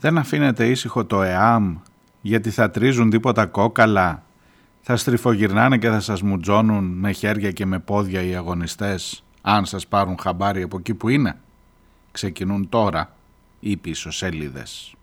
[0.00, 1.76] Δεν αφήνετε ήσυχο το ΕΑΜ
[2.20, 4.22] γιατί θα τρίζουν τίποτα κόκαλα.
[4.80, 9.86] Θα στριφογυρνάνε και θα σας μουτζώνουν με χέρια και με πόδια οι αγωνιστές αν σας
[9.86, 11.38] πάρουν χαμπάρι από εκεί που είναι.
[12.12, 13.12] Ξεκινούν τώρα
[13.60, 14.94] οι πίσω σελίδες.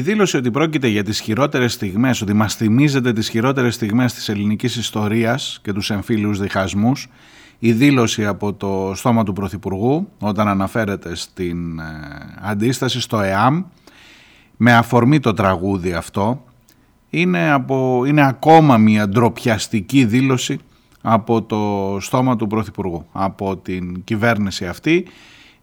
[0.00, 4.76] Δήλωση ότι πρόκειται για τις χειρότερες στιγμές, ότι μας θυμίζεται τις χειρότερες στιγμές της ελληνικής
[4.76, 7.08] ιστορίας και τους εμφύλιους διχασμούς,
[7.58, 11.84] η δήλωση από το στόμα του Πρωθυπουργού όταν αναφέρεται στην ε,
[12.40, 13.62] αντίσταση στο ΕΑΜ
[14.56, 16.44] με αφορμή το τραγούδι αυτό
[17.10, 20.58] είναι, από, είναι ακόμα μια ντροπιαστική δήλωση
[21.02, 25.06] από το στόμα του Πρωθυπουργού, από την κυβέρνηση αυτή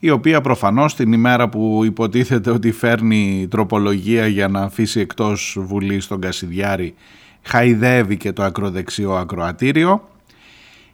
[0.05, 6.03] η οποία προφανώς την ημέρα που υποτίθεται ότι φέρνει τροπολογία για να αφήσει εκτός Βουλή
[6.03, 6.93] τον Κασιδιάρη
[7.41, 10.09] χαϊδεύει και το ακροδεξιό ακροατήριο.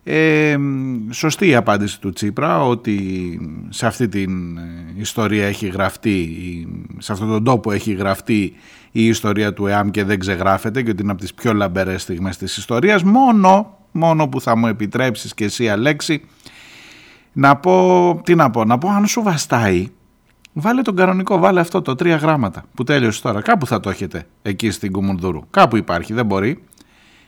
[0.03, 0.58] Ε,
[1.09, 2.98] σωστή η απάντηση του Τσίπρα ότι
[3.69, 4.62] σε αυτή την ε,
[4.98, 6.28] ιστορία έχει γραφτεί,
[6.98, 8.53] σε αυτόν τον τόπο έχει γραφτεί
[8.92, 12.38] η ιστορία του ΕΑΜ και δεν ξεγράφεται και ότι είναι από τις πιο λαμπερές στιγμές
[12.38, 16.22] της ιστορίας μόνο, μόνο που θα μου επιτρέψεις και εσύ Αλέξη
[17.34, 19.88] να πω, τι να πω, να πω αν σου βαστάει,
[20.53, 23.41] βάλε τον κανονικό, βάλε αυτό το τρία γράμματα που τέλειωσε τώρα.
[23.41, 25.41] Κάπου θα το έχετε εκεί στην Κουμουνδούρου.
[25.50, 26.63] Κάπου υπάρχει, δεν μπορεί.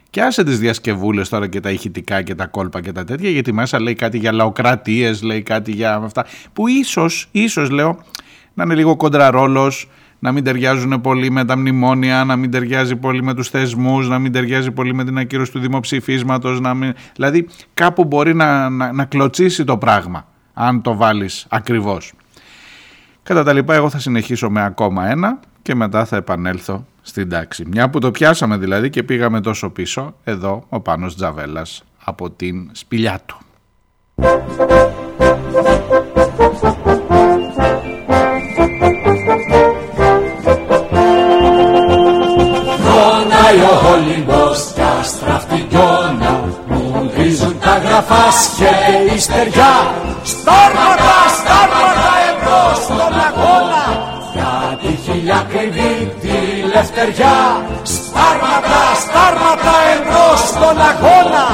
[0.10, 3.54] Και άσε τις διασκευούλες τώρα και τα ηχητικά και τα κόλπα και τα τέτοια, γιατί
[3.54, 8.00] μέσα λέει κάτι για λαοκρατίες, λέει κάτι για αυτά, που ίσως, ίσως λέω,
[8.54, 9.90] να είναι λίγο κοντραρόλος,
[10.24, 14.20] να μην ταιριάζουν πολύ με τα μνημόνια, να μην ταιριάζει πολύ με τους θεσμούς, να
[14.20, 16.94] μην ταιριάζει πολύ με την ακύρωση του δημοψηφίσματος, να μην...
[17.16, 22.14] δηλαδή κάπου μπορεί να, να, να κλωτσίσει το πράγμα, αν το βάλεις ακριβώς.
[23.24, 27.66] Κατά τα λοιπά εγώ θα συνεχίσω με ακόμα ένα και μετά θα επανέλθω στην τάξη.
[27.68, 32.70] Μια που το πιάσαμε δηλαδή και πήγαμε τόσο πίσω, εδώ ο Πάνος Τζαβέλας από την
[32.72, 33.38] σπηλιά του.
[43.52, 46.34] Πάει ο Όλυμπος κι αστραφτικιώνα
[46.68, 49.76] Μου βρίζουν τα γραφάσια και η στεριά.
[50.24, 53.86] Στάρματα, στάρματα εμπρός στον αγώνα
[54.34, 56.38] Για τη χιλιά κρυβή τη
[56.74, 57.38] λευτεριά.
[57.94, 61.46] Στάρματα, στάρματα εμπρός στον αγώνα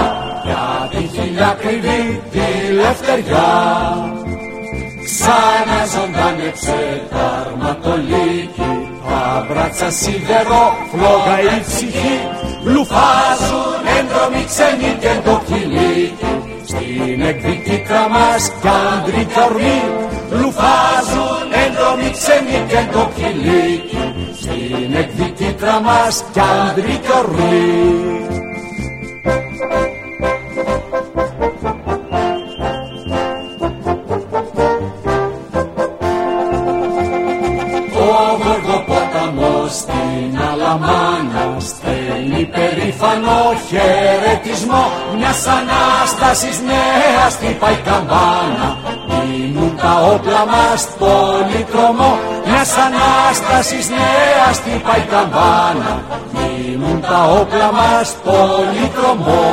[0.45, 3.49] Για τη χιλιά κρυβή τη λευτεριά.
[5.05, 6.79] Ξανά ζωντάνεψε
[7.11, 8.66] τα αρματολίκη
[9.49, 12.17] μπράτσα σίδερο, φλόγα η ψυχή.
[12.73, 16.33] Λουφάζουν έντρομοι ξένοι και το κυλίκι
[16.65, 19.81] Στην εκδικήτρα μας κι άντρικα ορμή
[20.29, 28.46] Λουφάζουν έντρομοι ξένοι και το κυλίκι Στην εκδικήτρα μας κι άντρικα ορμή
[42.53, 44.83] περήφανο χαιρετισμό
[45.17, 48.69] μιας ανάστασης νέας χτυπάει καμπάνα.
[49.09, 55.93] Δίνουν τα όπλα μας πολύ τρομό μιας ανάστασης νέας χτυπάει καμπάνα.
[56.67, 59.45] γίνουν τα όπλα μας πολυτρομό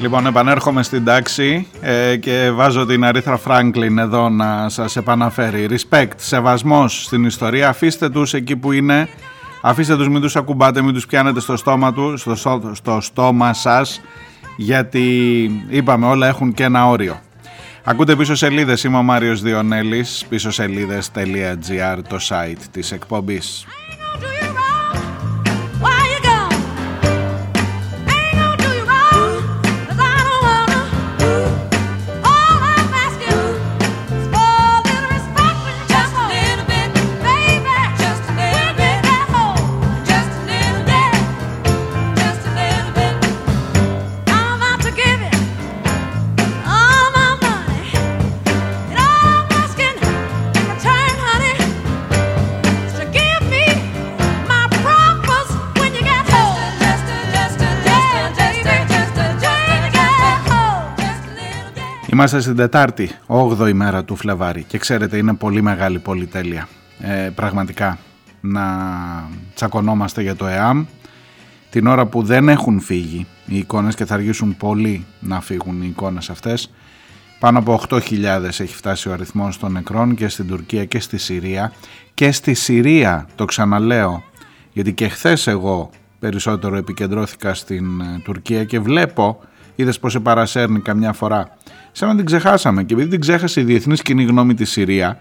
[0.00, 5.68] Λοιπόν, επανέρχομαι στην τάξη ε, και βάζω την Αρίθρα Φράγκλιν εδώ να σας επαναφέρει.
[5.70, 7.68] Respect, σεβασμός στην ιστορία.
[7.68, 9.08] Αφήστε τους εκεί που είναι.
[9.68, 12.34] Αφήστε τους, μην τους ακουμπάτε, μην τους πιάνετε στο στόμα, του, στο,
[12.72, 14.00] στο στόμα σας.
[14.56, 15.04] Γιατί
[15.68, 17.20] είπαμε όλα έχουν και ένα όριο.
[17.84, 23.66] Ακούτε πίσω σελίδες, είμαι ο Μάριος Διονέλης, πίσω σελίδες.gr το site της εκπομπής.
[62.16, 66.68] Είμαστε στην Τετάρτη, 8η μέρα του Φλεβάρη και ξέρετε είναι πολύ μεγάλη πολυτέλεια.
[67.00, 67.98] Ε, πραγματικά
[68.40, 68.64] να
[69.54, 70.84] τσακωνόμαστε για το ΕΑΜ
[71.70, 75.86] την ώρα που δεν έχουν φύγει οι εικόνες και θα αργήσουν πολύ να φύγουν οι
[75.90, 76.72] εικόνες αυτές.
[77.38, 81.72] Πάνω από 8.000 έχει φτάσει ο αριθμός των νεκρών και στην Τουρκία και στη Συρία.
[82.14, 84.22] Και στη Συρία, το ξαναλέω,
[84.72, 89.40] γιατί και χθες εγώ περισσότερο επικεντρώθηκα στην ε, Τουρκία και βλέπω,
[89.74, 91.56] είδες πως σε παρασέρνει καμιά φορά
[91.96, 92.82] σαν να την ξεχάσαμε.
[92.82, 95.18] Και επειδή την ξέχασε η διεθνής κοινή γνώμη της Συρία,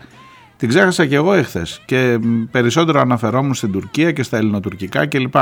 [0.58, 1.82] την ξέχασα και εγώ εχθές.
[1.86, 2.20] Και
[2.52, 5.36] περισσότερο αναφερόμουν στην Τουρκία και στα ελληνοτουρκικά κλπ.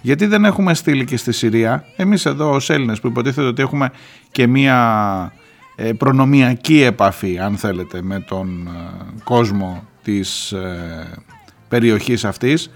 [0.00, 3.90] Γιατί δεν έχουμε στείλει και στη Συρία, εμείς εδώ ως Έλληνες που υποτίθεται ότι έχουμε
[4.30, 5.32] και μία
[5.76, 11.22] ε, προνομιακή επαφή, αν θέλετε, με τον ε, κόσμο της ε,
[11.68, 12.70] περιοχής αυτής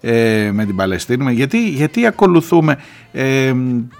[0.00, 1.32] ε, με την Παλαιστίνη.
[1.32, 2.78] Γιατί, γιατί ακολουθούμε
[3.12, 3.52] ε,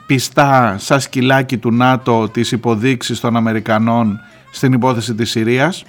[0.07, 5.85] πιστά σαν σκυλάκι του ΝΑΤΟ τις υποδείξεις των Αμερικανών στην υπόθεση της Συρίας;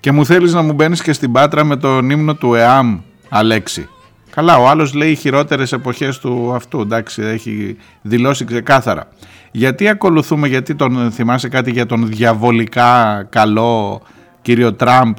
[0.00, 2.98] Και μου θέλεις να μου μπαίνεις και στην Πάτρα με τον ύμνο του ΕΑΜ
[3.28, 3.88] Αλέξη.
[4.30, 9.08] Καλά, ο άλλος λέει οι χειρότερες εποχές του αυτού, εντάξει, έχει δηλώσει ξεκάθαρα.
[9.50, 14.02] Γιατί ακολουθούμε, γιατί τον θυμάσαι κάτι για τον διαβολικά καλό
[14.42, 15.16] κύριο Τραμπ;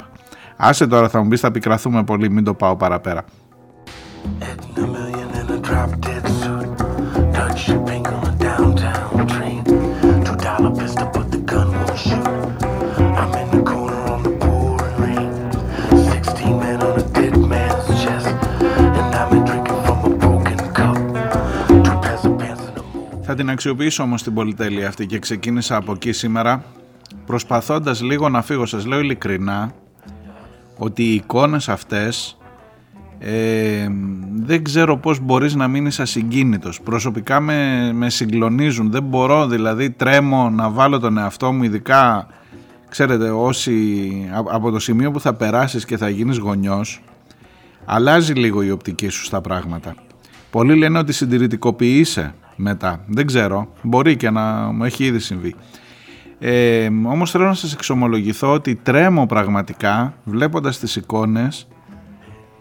[0.56, 3.24] Άσε τώρα θα μου πεις θα πικραθούμε πολύ, μην το πάω παραπέρα.
[23.28, 26.64] Θα την αξιοποιήσω όμως την πολυτέλεια αυτή και ξεκίνησα από εκεί σήμερα
[27.26, 28.66] προσπαθώντας λίγο να φύγω.
[28.66, 29.72] Σας λέω ειλικρινά
[30.76, 32.36] ότι οι εικόνες αυτές
[33.18, 33.88] ε,
[34.32, 36.80] δεν ξέρω πώς μπορείς να μείνεις ασυγκίνητος.
[36.80, 38.90] Προσωπικά με, με συγκλονίζουν.
[38.90, 42.26] Δεν μπορώ δηλαδή τρέμω να βάλω τον εαυτό μου ειδικά
[42.88, 44.10] ξέρετε όσοι
[44.52, 47.02] από το σημείο που θα περάσεις και θα γίνεις γονιός
[47.84, 49.94] αλλάζει λίγο η οπτική σου στα πράγματα.
[50.50, 53.04] Πολλοί λένε ότι συντηρητικοποιείσαι μετά.
[53.06, 53.68] Δεν ξέρω.
[53.82, 54.42] Μπορεί και να
[54.72, 55.54] μου έχει ήδη συμβεί.
[56.38, 61.68] Ε, όμως θέλω να σας εξομολογηθώ ότι τρέμω πραγματικά βλέποντας τις εικόνες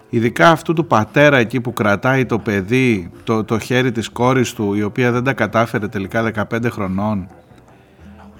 [0.10, 4.74] ειδικά αυτού του πατέρα εκεί που κρατάει το παιδί, το, το χέρι της κόρης του,
[4.74, 7.28] η οποία δεν τα κατάφερε τελικά 15 χρονών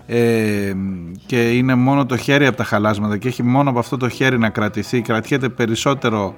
[0.08, 0.74] ε,
[1.26, 4.38] και είναι μόνο το χέρι από τα χαλάσματα και έχει μόνο από αυτό το χέρι
[4.38, 6.36] να κρατηθεί, κρατιέται περισσότερο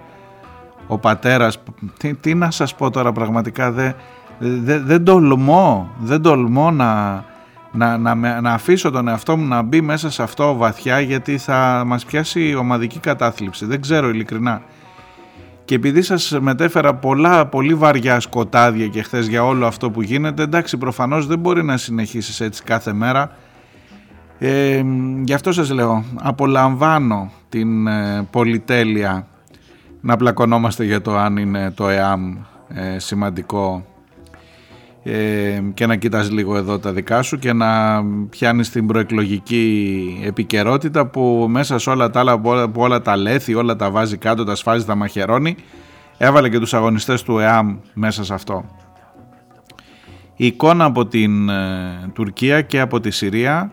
[0.87, 1.59] ο πατέρας.
[1.97, 3.93] Τι, τι να σας πω τώρα πραγματικά, δεν
[4.39, 7.23] δε, δε τολμώ, δεν τολμώ να,
[7.71, 11.83] να, να, να αφήσω τον εαυτό μου να μπει μέσα σε αυτό βαθιά γιατί θα
[11.85, 13.65] μας πιάσει ομαδική κατάθλιψη.
[13.65, 14.61] Δεν ξέρω ειλικρινά
[15.67, 20.43] και επειδή σας μετέφερα πολλά πολύ βαριά σκοτάδια και χθες για όλο αυτό που γίνεται
[20.43, 23.31] εντάξει προφανώς δεν μπορεί να συνεχίσεις έτσι κάθε μέρα.
[24.39, 24.83] Ε,
[25.23, 29.27] γι' αυτό σας λέω απολαμβάνω την ε, πολυτέλεια
[30.01, 33.85] να πλακωνόμαστε για το αν είναι το ΕΑΜ ε, σημαντικό
[35.09, 41.05] ε, και να κοιτάς λίγο εδώ τα δικά σου και να πιάνεις την προεκλογική επικαιρότητα
[41.07, 44.55] που μέσα σε όλα τα άλλα που όλα τα λέθη, όλα τα βάζει κάτω, τα
[44.55, 45.55] σφάζει, τα μαχαιρώνει
[46.17, 48.65] έβαλε και τους αγωνιστές του ΕΑΜ μέσα σε αυτό.
[50.35, 53.71] Η εικόνα από την ε, Τουρκία και από τη Συρία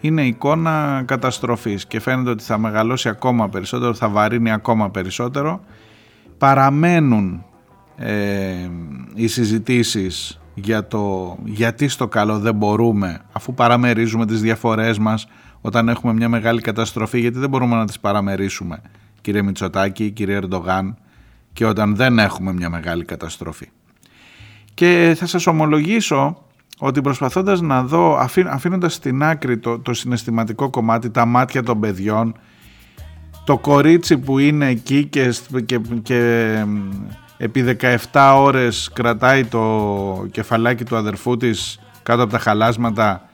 [0.00, 5.60] είναι εικόνα καταστροφής και φαίνεται ότι θα μεγαλώσει ακόμα περισσότερο, θα βαρύνει ακόμα περισσότερο.
[6.38, 7.44] Παραμένουν
[7.96, 8.70] ε,
[9.14, 15.26] οι συζητήσεις για το γιατί στο καλό δεν μπορούμε αφού παραμερίζουμε τις διαφορές μας
[15.60, 18.82] όταν έχουμε μια μεγάλη καταστροφή γιατί δεν μπορούμε να τις παραμερίσουμε
[19.20, 20.96] κύριε Μητσοτάκη, κύριε Ερντογάν
[21.52, 23.68] και όταν δεν έχουμε μια μεγάλη καταστροφή.
[24.74, 26.44] Και θα σας ομολογήσω
[26.78, 32.34] ότι προσπαθώντας να δω, αφήνοντας στην άκρη το, το συναισθηματικό κομμάτι, τα μάτια των παιδιών,
[33.44, 35.34] το κορίτσι που είναι εκεί και,
[35.66, 36.64] και, και
[37.42, 37.76] επί
[38.12, 43.28] 17 ώρες κρατάει το κεφαλάκι του αδερφού της κάτω από τα χαλάσματα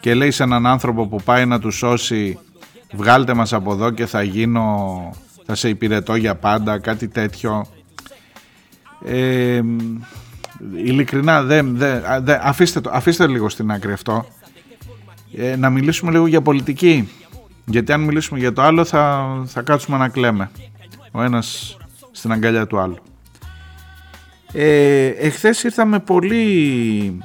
[0.00, 2.38] και λέει σε έναν άνθρωπο που πάει να τους σώσει
[2.92, 5.10] βγάλτε μας από εδώ και θα γίνω,
[5.46, 7.66] θα σε υπηρετώ για πάντα, κάτι τέτοιο.
[9.04, 9.62] Ε,
[10.74, 12.02] ειλικρινά, δεν, δεν,
[12.42, 14.26] αφήστε, το, αφήστε λίγο στην άκρη αυτό.
[15.36, 17.08] Ε, να μιλήσουμε λίγο για πολιτική.
[17.64, 20.50] Γιατί αν μιλήσουμε για το άλλο θα, θα κάτσουμε να κλαίμε.
[21.10, 21.76] Ο ένας
[22.10, 22.98] στην αγκαλιά του άλλου.
[24.52, 27.18] Ε, εχθές ήρθα με πολύ,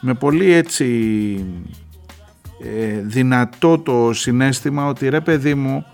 [0.00, 0.86] με πολύ έτσι
[2.62, 5.84] ε, δυνατό το συνέστημα ότι ρε παιδί μου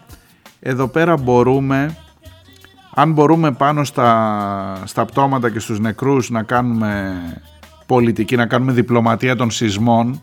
[0.60, 1.96] εδώ πέρα μπορούμε
[2.94, 7.14] αν μπορούμε πάνω στα, στα πτώματα και στους νεκρούς να κάνουμε
[7.86, 10.20] πολιτική, να κάνουμε διπλωματία των σεισμών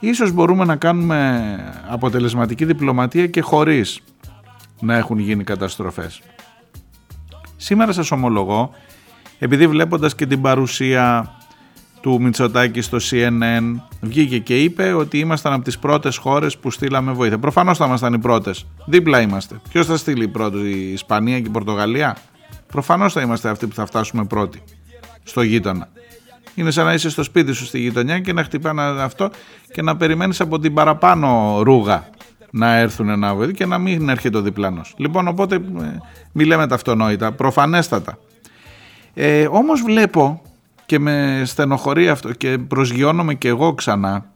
[0.00, 4.00] ίσως μπορούμε να κάνουμε αποτελεσματική διπλωματία και χωρίς
[4.80, 6.22] να έχουν γίνει καταστροφές.
[7.56, 8.70] Σήμερα σας ομολογώ,
[9.42, 11.34] επειδή βλέποντας και την παρουσία
[12.00, 17.12] του Μητσοτάκη στο CNN βγήκε και είπε ότι ήμασταν από τις πρώτες χώρες που στείλαμε
[17.12, 17.38] βοήθεια.
[17.38, 18.66] Προφανώς θα ήμασταν οι πρώτες.
[18.86, 19.60] Δίπλα είμαστε.
[19.68, 22.16] Ποιος θα στείλει πρώτο, η Ισπανία και η Πορτογαλία;
[22.66, 24.62] Προφανώς θα είμαστε αυτοί που θα φτάσουμε πρώτοι
[25.22, 25.88] στο γείτονα.
[26.54, 29.30] Είναι σαν να είσαι στο σπίτι σου στη γειτονιά και να χτυπάνε αυτό
[29.72, 32.08] και να περιμένεις από την παραπάνω ρούγα
[32.50, 34.94] να έρθουν να βοηθήσουν και να μην έρχεται ο διπλάνος.
[34.96, 35.60] Λοιπόν, οπότε ε,
[36.32, 38.18] μη λέμε τα αυτονόητα, προφανέστατα.
[39.14, 40.42] Ε, όμως βλέπω
[40.86, 44.32] και με στενοχωρεί αυτό και προσγειώνομαι και εγώ ξανά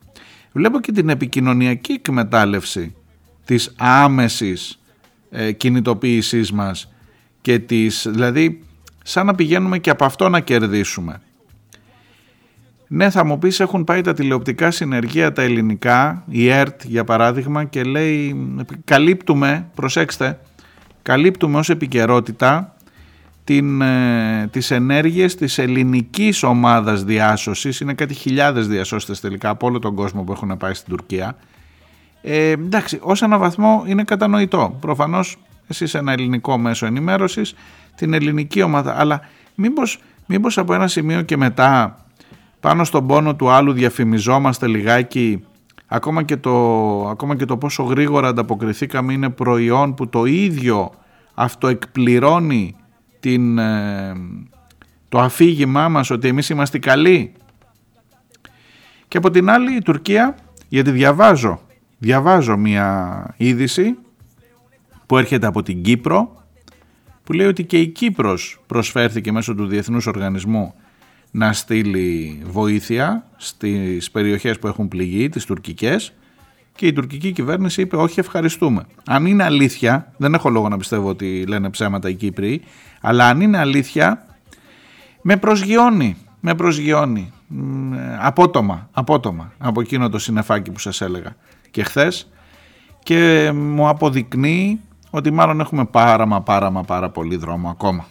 [0.57, 2.95] βλέπω και την επικοινωνιακή εκμετάλλευση
[3.45, 4.79] της άμεσης
[5.29, 6.91] ε, κινητοποίησής μας
[7.41, 8.63] και της, δηλαδή
[9.03, 11.21] σαν να πηγαίνουμε και από αυτό να κερδίσουμε.
[12.87, 17.63] Ναι θα μου πεις έχουν πάει τα τηλεοπτικά συνεργεία τα ελληνικά, η ΕΡΤ για παράδειγμα
[17.63, 18.35] και λέει
[18.85, 20.39] καλύπτουμε, προσέξτε,
[21.01, 22.76] καλύπτουμε ως επικαιρότητα
[23.47, 29.79] την, ε, τις ενέργειες της ελληνικής ομάδας διάσωσης, είναι κάτι χιλιάδες διασώστες τελικά από όλο
[29.79, 31.35] τον κόσμο που έχουν πάει στην Τουρκία.
[32.21, 34.77] Ε, εντάξει, ως ένα βαθμό είναι κατανοητό.
[34.79, 35.37] Προφανώς
[35.67, 37.53] εσύ είσαι ένα ελληνικό μέσο ενημέρωσης,
[37.95, 39.21] την ελληνική ομάδα, αλλά
[39.55, 41.97] μήπως, μήπως από ένα σημείο και μετά
[42.59, 45.43] πάνω στον πόνο του άλλου διαφημιζόμαστε λιγάκι
[45.87, 46.55] ακόμα και το,
[47.09, 50.91] ακόμα και το πόσο γρήγορα ανταποκριθήκαμε είναι προϊόν που το ίδιο
[51.33, 52.75] αυτοεκπληρώνει
[53.27, 54.13] την, ε,
[55.09, 57.31] το αφήγημά μας ότι εμείς είμαστε καλοί.
[59.07, 60.35] Και από την άλλη η Τουρκία,
[60.67, 61.61] γιατί διαβάζω,
[61.97, 63.97] διαβάζω μια είδηση
[65.05, 66.43] που έρχεται από την Κύπρο
[67.23, 70.73] που λέει ότι και η Κύπρος προσφέρθηκε μέσω του Διεθνούς Οργανισμού
[71.31, 76.13] να στείλει βοήθεια στις περιοχές που έχουν πληγεί, τις τουρκικές
[76.77, 78.85] και η τουρκική κυβέρνηση είπε όχι ευχαριστούμε.
[79.05, 82.61] Αν είναι αλήθεια, δεν έχω λόγο να πιστεύω ότι λένε ψέματα οι Κύπροι,
[83.01, 84.25] αλλά αν είναι αλήθεια
[85.21, 87.31] με προσγειώνει, με προσγειώνει
[88.19, 91.35] απότομα, απότομα από εκείνο το συνεφάκι που σας έλεγα
[91.71, 92.29] και χθες
[93.03, 94.79] και μου αποδεικνύει
[95.09, 98.05] ότι μάλλον έχουμε πάρα μα πάρα μα πάρα πολύ δρόμο ακόμα.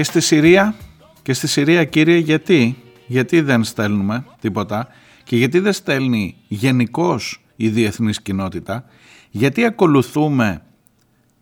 [0.00, 0.74] Και στη Συρία,
[1.22, 2.76] και στη Συρία κύριε γιατί,
[3.06, 4.88] γιατί δεν στέλνουμε τίποτα;
[5.24, 8.84] Και γιατί δεν στέλνει γενικώς η διεθνής κοινότητα,
[9.30, 10.62] γιατί ακολουθούμε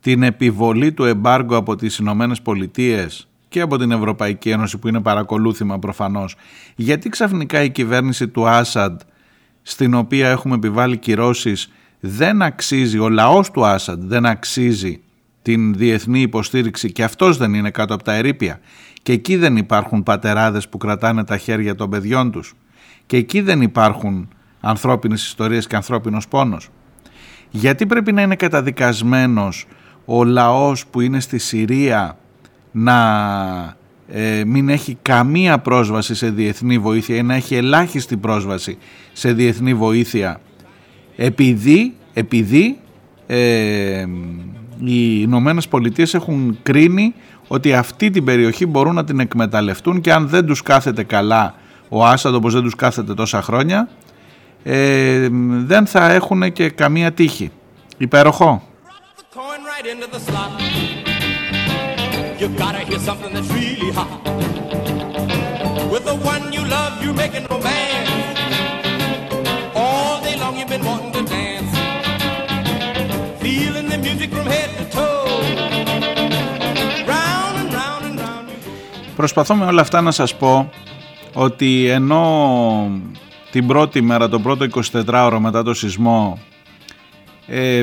[0.00, 5.00] την επιβολή του εμπάργου από τις Ηνωμένες Πολιτείες και από την Ευρωπαϊκή Ένωση που είναι
[5.00, 6.37] παρακολούθημα προφανώς,
[6.77, 9.00] γιατί ξαφνικά η κυβέρνηση του Άσαντ
[9.62, 15.00] στην οποία έχουμε επιβάλει κυρώσεις δεν αξίζει, ο λαός του Άσαντ δεν αξίζει
[15.42, 18.61] την διεθνή υποστήριξη και αυτός δεν είναι κάτω από τα ερήπια
[19.02, 22.54] και εκεί δεν υπάρχουν πατεράδες που κρατάνε τα χέρια των παιδιών τους
[23.07, 24.28] και εκεί δεν υπάρχουν
[24.61, 26.68] ανθρώπινες ιστορίες και ανθρώπινος πόνος.
[27.50, 29.66] Γιατί πρέπει να είναι καταδικασμένος
[30.04, 32.18] ο λαός που είναι στη Συρία
[32.73, 32.97] να
[34.09, 38.78] ε, μην έχει καμία πρόσβαση σε διεθνή βοήθεια ή να έχει ελάχιστη πρόσβαση
[39.12, 40.40] σε διεθνή βοήθεια
[41.16, 42.78] επειδή, επειδή
[43.26, 44.07] ε,
[44.85, 47.14] οι Ηνωμένες Πολιτείες έχουν κρίνει
[47.49, 51.54] ότι αυτή την περιοχή μπορούν να την εκμεταλλευτούν και αν δεν τους κάθεται καλά
[51.88, 53.88] ο Άσαντ όπως δεν τους κάθεται τόσα χρόνια
[54.62, 55.28] ε,
[55.64, 57.50] δεν θα έχουν και καμία τύχη.
[57.97, 58.62] Υπέροχο.
[79.16, 80.71] Προσπαθώ με όλα αυτά να σας πω
[81.35, 82.90] ότι ενώ
[83.50, 86.38] την πρώτη μέρα, το πρώτο 24ωρο μετά το σεισμό
[87.47, 87.83] ε,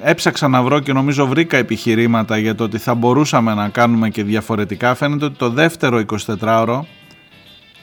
[0.00, 4.22] έψαξα να βρω και νομίζω βρήκα επιχειρήματα για το ότι θα μπορούσαμε να κάνουμε και
[4.22, 4.94] διαφορετικά.
[4.94, 6.04] Φαίνεται ότι το δεύτερο
[6.40, 6.80] 24ωρο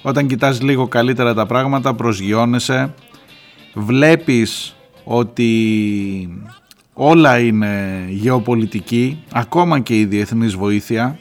[0.02, 2.94] όταν κοιτάς λίγο καλύτερα τα πράγματα προσγειώνεσαι,
[3.74, 5.50] βλέπεις ότι
[6.98, 11.20] όλα είναι γεωπολιτική, ακόμα και η διεθνής βοήθεια,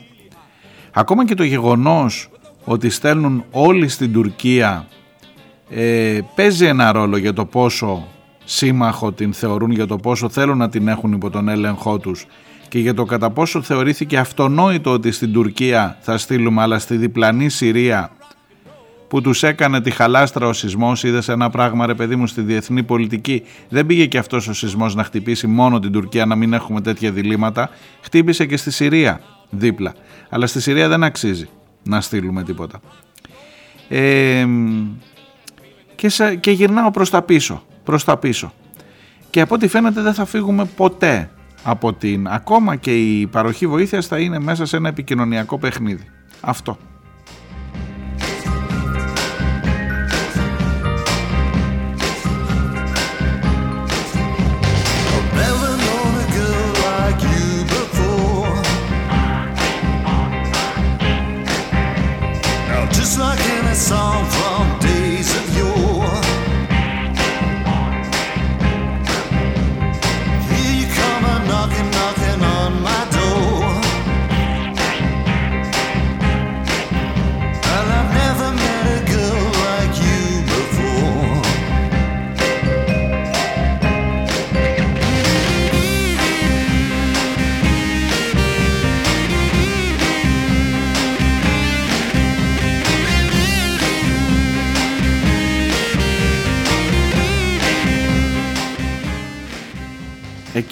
[0.92, 2.28] ακόμα και το γεγονός
[2.64, 4.86] ότι στέλνουν όλοι στην Τουρκία
[5.70, 8.08] ε, παίζει ένα ρόλο για το πόσο
[8.44, 12.26] σύμμαχο την θεωρούν, για το πόσο θέλουν να την έχουν υπό τον έλεγχό τους
[12.68, 17.48] και για το κατά πόσο θεωρήθηκε αυτονόητο ότι στην Τουρκία θα στείλουμε αλλά στη διπλανή
[17.48, 18.10] Συρία
[19.14, 22.83] που τους έκανε τη χαλάστρα ο σεισμός, είδες ένα πράγμα ρε παιδί μου στη διεθνή
[22.83, 23.42] πολιτική.
[23.68, 27.11] Δεν πήγε και αυτός ο σεισμός να χτυπήσει μόνο την Τουρκία να μην έχουμε τέτοια
[27.11, 27.71] διλήμματα.
[28.00, 29.94] Χτύπησε και στη Συρία δίπλα.
[30.28, 31.49] Αλλά στη Συρία δεν αξίζει
[31.83, 32.80] να στείλουμε τίποτα.
[33.88, 34.47] Ε,
[35.94, 36.09] και,
[36.40, 38.52] και γυρνάω προς τα πίσω, προς τα πίσω.
[39.30, 41.30] Και από ό,τι φαίνεται δεν θα φύγουμε ποτέ
[41.62, 42.29] από την...
[42.29, 46.05] Ακόμα και η παροχή βοήθειας θα είναι μέσα σε ένα επικοινωνιακό παιχνίδι.
[46.40, 46.79] Αυτό.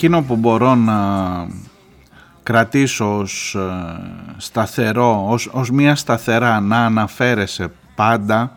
[0.04, 0.98] Εκείνο που μπορώ να
[2.42, 3.60] κρατήσω ως ε,
[4.36, 8.56] σταθερό, ως, ως μια σταθερά να αναφέρεσαι πάντα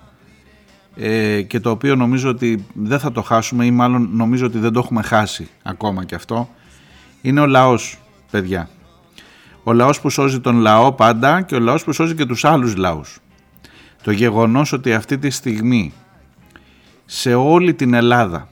[0.95, 4.73] ε, και το οποίο νομίζω ότι δεν θα το χάσουμε ή μάλλον νομίζω ότι δεν
[4.73, 6.49] το έχουμε χάσει ακόμα και αυτό
[7.21, 7.97] είναι ο λαός
[8.31, 8.69] παιδιά.
[9.63, 12.75] Ο λαός που σώζει τον λαό πάντα και ο λαός που σώζει και τους άλλους
[12.75, 13.17] λαούς.
[14.03, 15.93] Το γεγονός ότι αυτή τη στιγμή
[17.05, 18.49] σε όλη την Ελλάδα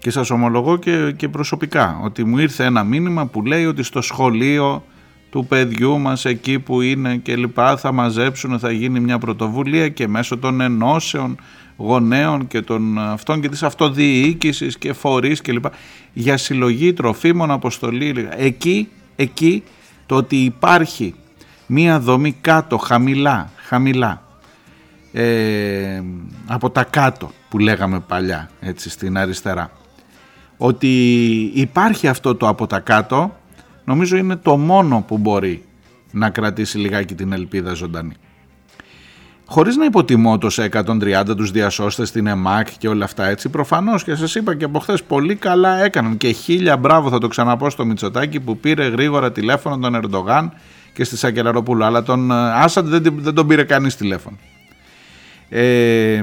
[0.00, 4.00] και σας ομολογώ και, και προσωπικά ότι μου ήρθε ένα μήνυμα που λέει ότι στο
[4.00, 4.84] σχολείο
[5.30, 10.08] του παιδιού μας εκεί που είναι και λοιπά θα μαζέψουν, θα γίνει μια πρωτοβουλία και
[10.08, 11.36] μέσω των ενώσεων
[11.76, 15.70] γονέων και των αυτών και της αυτοδιοίκησης και φορείς και λοιπά
[16.12, 18.28] για συλλογή τροφίμων, αποστολή.
[18.36, 19.62] Εκεί, εκεί
[20.06, 21.14] το ότι υπάρχει
[21.66, 24.22] μία δομή κάτω, χαμηλά, χαμηλά
[25.12, 26.02] ε,
[26.46, 29.70] από τα κάτω που λέγαμε παλιά έτσι στην αριστερά
[30.62, 30.88] ότι
[31.54, 33.36] υπάρχει αυτό το από τα κάτω
[33.84, 35.64] νομίζω είναι το μόνο που μπορεί
[36.10, 38.14] να κρατήσει λιγάκι την ελπίδα ζωντανή.
[39.46, 44.04] Χωρίς να υποτιμώ το σε 130 τους διασώστες στην ΕΜΑΚ και όλα αυτά έτσι προφανώς
[44.04, 47.70] και σας είπα και από χθες πολύ καλά έκαναν και χίλια μπράβο θα το ξαναπώ
[47.70, 50.52] στο Μητσοτάκι που πήρε γρήγορα τηλέφωνο τον Ερντογάν
[50.94, 54.36] και στη Σακελαροπούλου αλλά τον ε, Άσαντ δεν, δεν τον πήρε κανείς τηλέφωνο.
[55.48, 56.22] Ε,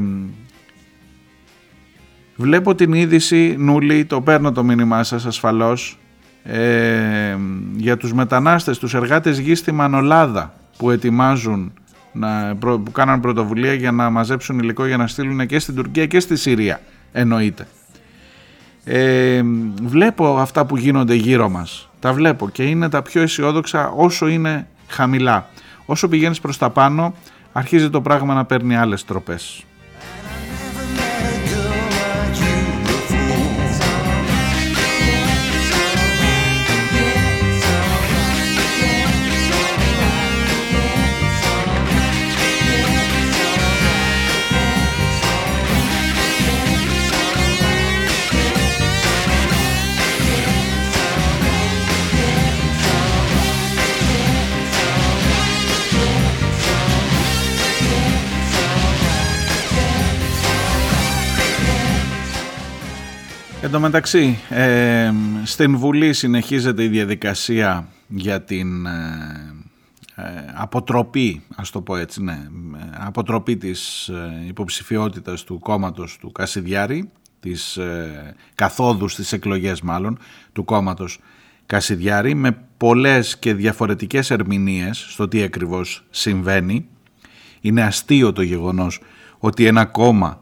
[2.39, 5.97] Βλέπω την είδηση, Νούλη, το παίρνω το μήνυμά σας ασφαλώς,
[6.43, 7.38] ε,
[7.76, 11.73] για τους μετανάστες, τους εργάτες γης στη Μανολάδα που ετοιμάζουν,
[12.12, 16.19] να, που κάναν πρωτοβουλία για να μαζέψουν υλικό για να στείλουν και στην Τουρκία και
[16.19, 17.67] στη Συρία, εννοείται.
[18.84, 19.41] Ε,
[19.84, 24.67] βλέπω αυτά που γίνονται γύρω μας, τα βλέπω και είναι τα πιο αισιόδοξα όσο είναι
[24.88, 25.50] χαμηλά.
[25.86, 27.13] Όσο πηγαίνεις προς τα πάνω,
[27.52, 29.66] αρχίζει το πράγμα να παίρνει άλλες τροπές.
[63.67, 65.12] Εν τω μεταξύ, ε,
[65.43, 68.91] στην Βουλή συνεχίζεται η διαδικασία για την ε,
[70.15, 72.47] ε, αποτροπή, ας το πω έτσι, ναι,
[72.97, 74.12] αποτροπή της
[74.47, 77.80] υποψηφιότητας του κόμματος του Κασιδιάρη, της
[78.56, 80.19] καθόδους στις εκλογές μάλλον,
[80.53, 81.19] του κόμματος
[81.65, 86.88] Κασιδιάρη, με πολλές και διαφορετικές ερμηνείες στο τι ακριβώς συμβαίνει.
[87.62, 89.01] Είναι αστείο το γεγονός
[89.38, 90.41] ότι ένα κόμμα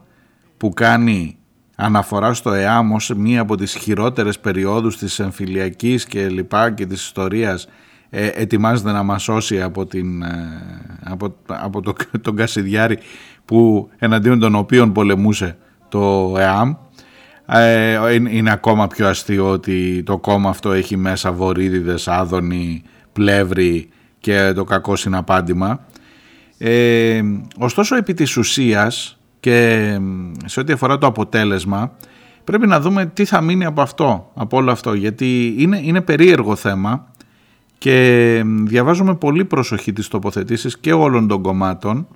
[0.56, 1.36] που κάνει
[1.76, 7.02] αναφορά στο ΕΑΜ ως μία από τις χειρότερες περιόδους της εμφυλιακής και λοιπά και της
[7.02, 7.68] ιστορίας
[8.10, 10.28] ε, ετοιμάζεται να μας σώσει από, την, ε,
[11.04, 12.98] από, από το, τον Κασιδιάρη
[13.44, 15.56] που εναντίον των οποίων πολεμούσε
[15.88, 16.74] το ΕΑΜ
[17.46, 23.88] ε, είναι ακόμα πιο αστείο ότι το κόμμα αυτό έχει μέσα βορύδιδες, άδωνη, πλεύρη
[24.20, 25.86] και το κακό συναπάντημα.
[26.58, 27.20] Ε,
[27.58, 29.15] ωστόσο επί της ουσίας
[29.46, 29.98] και
[30.44, 31.92] σε ό,τι αφορά το αποτέλεσμα
[32.44, 34.94] πρέπει να δούμε τι θα μείνει από αυτό, από όλο αυτό.
[34.94, 37.06] Γιατί είναι, είναι περίεργο θέμα
[37.78, 42.06] και διαβάζουμε πολύ προσοχή τις τοποθετήσεις και όλων των κομμάτων.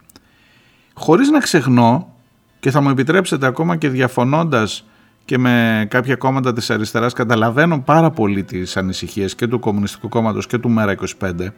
[0.94, 2.14] Χωρίς να ξεχνώ
[2.60, 4.86] και θα μου επιτρέψετε ακόμα και διαφωνώντας
[5.24, 10.46] και με κάποια κόμματα της αριστεράς καταλαβαίνω πάρα πολύ τις ανησυχίες και του Κομμουνιστικού Κόμματος
[10.46, 11.48] και του ΜΕΡΑ25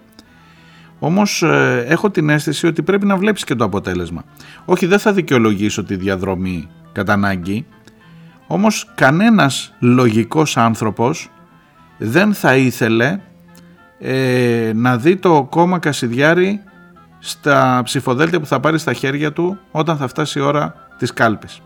[1.05, 4.25] όμως ε, έχω την αίσθηση ότι πρέπει να βλέπεις και το αποτέλεσμα.
[4.65, 7.67] Όχι δεν θα δικαιολογήσω τη διαδρομή κατά ανάγκη,
[8.47, 11.31] όμως κανένας λογικός άνθρωπος
[11.99, 13.21] δεν θα ήθελε
[13.99, 16.61] ε, να δει το κόμμα Κασιδιάρη
[17.19, 21.63] στα ψηφοδέλτια που θα πάρει στα χέρια του όταν θα φτάσει η ώρα της κάλπης.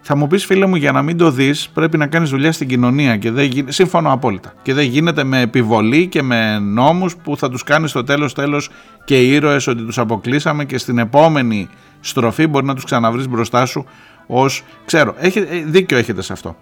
[0.00, 2.68] Θα μου πεις, φίλε μου, για να μην το δεις, πρέπει να κάνεις δουλειά στην
[2.68, 3.16] κοινωνία.
[3.16, 4.52] Και δεν γίνεται, σύμφωνο απόλυτα.
[4.62, 8.70] Και δεν γίνεται με επιβολή και με νόμους που θα τους κάνεις στο τέλος τέλος
[9.04, 11.68] και ήρωες ότι τους αποκλείσαμε και στην επόμενη
[12.00, 13.84] στροφή μπορεί να τους ξαναβρεις μπροστά σου
[14.26, 14.62] ως.
[14.84, 16.56] Ξέρω, έχετε, ε, δίκιο έχετε σε αυτό.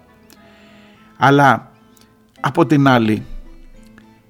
[1.17, 1.71] Αλλά
[2.39, 3.23] από την άλλη,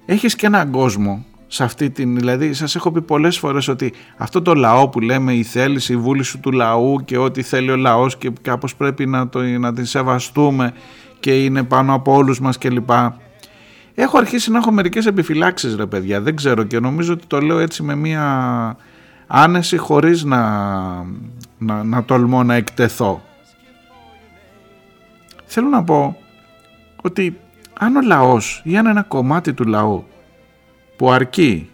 [0.05, 4.41] έχεις και έναν κόσμο σε αυτή την, δηλαδή σας έχω πει πολλές φορές ότι αυτό
[4.41, 8.17] το λαό που λέμε η θέληση, η βούληση του λαού και ό,τι θέλει ο λαός
[8.17, 10.73] και κάπως πρέπει να, το, να την σεβαστούμε
[11.19, 12.89] και είναι πάνω από όλους μας κλπ.
[13.95, 17.59] Έχω αρχίσει να έχω μερικές επιφυλάξεις ρε παιδιά, δεν ξέρω και νομίζω ότι το λέω
[17.59, 18.77] έτσι με μία
[19.27, 20.41] άνεση χωρίς να,
[21.57, 23.21] να, να τολμώ να εκτεθώ.
[25.45, 26.17] Θέλω να πω
[27.01, 27.39] ότι
[27.79, 30.05] αν ο λαός ή αν ένα κομμάτι του λαού
[30.97, 31.69] που αρκεί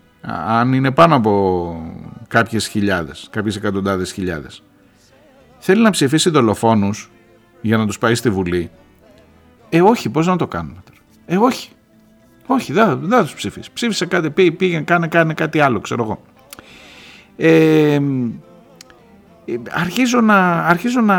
[0.48, 1.94] αν είναι πάνω από
[2.28, 4.64] κάποιες χιλιάδες, κάποιες εκατοντάδες χιλιάδες.
[5.58, 7.12] Θέλει να ψηφίσει δολοφόνους
[7.62, 8.72] για να τους πάει στη Βουλή.
[9.70, 11.70] Ε όχι πώς να το κάνουμε τώρα; Ε όχι.
[12.46, 13.70] Όχι δεν, δεν θα τους ψηφίσει.
[13.74, 16.22] Ψήφισε κάτι πήγε, πήγε κάνε, κάνε κάτι άλλο ξέρω εγώ.
[17.38, 18.00] Ε,
[19.70, 21.18] αρχίζω να αρχίζω να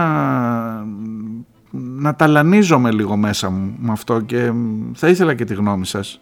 [1.70, 4.52] να ταλανίζομαι λίγο μέσα μου με αυτό και
[4.94, 6.20] θα ήθελα και τη γνώμη σας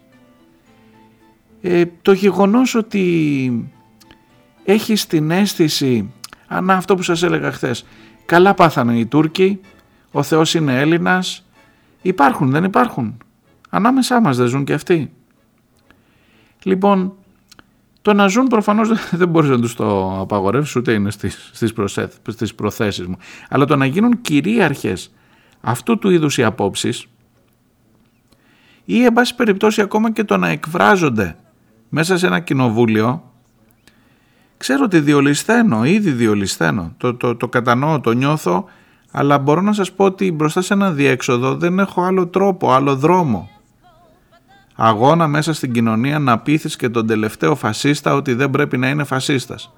[1.65, 3.71] ε, το γεγονός ότι
[4.65, 6.11] έχεις την αίσθηση,
[6.47, 7.85] αν αυτό που σας έλεγα χθες,
[8.25, 9.59] καλά πάθανε οι Τούρκοι,
[10.11, 11.45] ο Θεός είναι Έλληνας,
[12.01, 13.17] υπάρχουν δεν υπάρχουν,
[13.69, 15.11] ανάμεσά μας δεν ζουν και αυτοί.
[16.63, 17.13] Λοιπόν,
[18.01, 21.73] το να ζουν προφανώς δεν μπορείς να τους το απαγορεύσεις ούτε είναι στις, στις,
[22.27, 23.17] στις προθέσεις μου.
[23.49, 25.13] Αλλά το να γίνουν κυρίαρχες
[25.61, 27.05] αυτού του είδους οι απόψεις
[28.85, 31.35] ή εν πάση περιπτώσει ακόμα και το να εκφράζονται
[31.95, 33.23] μέσα σε ένα κοινοβούλιο
[34.57, 38.65] ξέρω ότι διολυσθένω, ήδη διολυσθένω, το, το, το κατανοώ, το νιώθω
[39.11, 42.95] αλλά μπορώ να σας πω ότι μπροστά σε ένα διέξοδο δεν έχω άλλο τρόπο, άλλο
[42.95, 43.49] δρόμο.
[44.75, 49.03] Αγώνα μέσα στην κοινωνία να πείθεις και τον τελευταίο φασίστα ότι δεν πρέπει να είναι
[49.03, 49.73] φασίστας.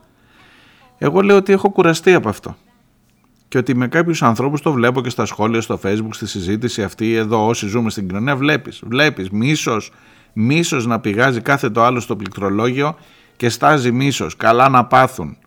[0.97, 2.55] Εγώ λέω ότι έχω κουραστεί από αυτό.
[3.47, 7.13] Και ότι με κάποιους ανθρώπους το βλέπω και στα σχόλια, στο facebook, στη συζήτηση αυτή
[7.13, 9.91] εδώ όσοι ζούμε στην κοινωνία βλέπεις, βλέπεις μίσος,
[10.37, 12.97] μίσος να πηγάζει κάθε το άλλο στο πληκτρολόγιο
[13.35, 15.37] και στάζει μίσος, καλά να πάθουν.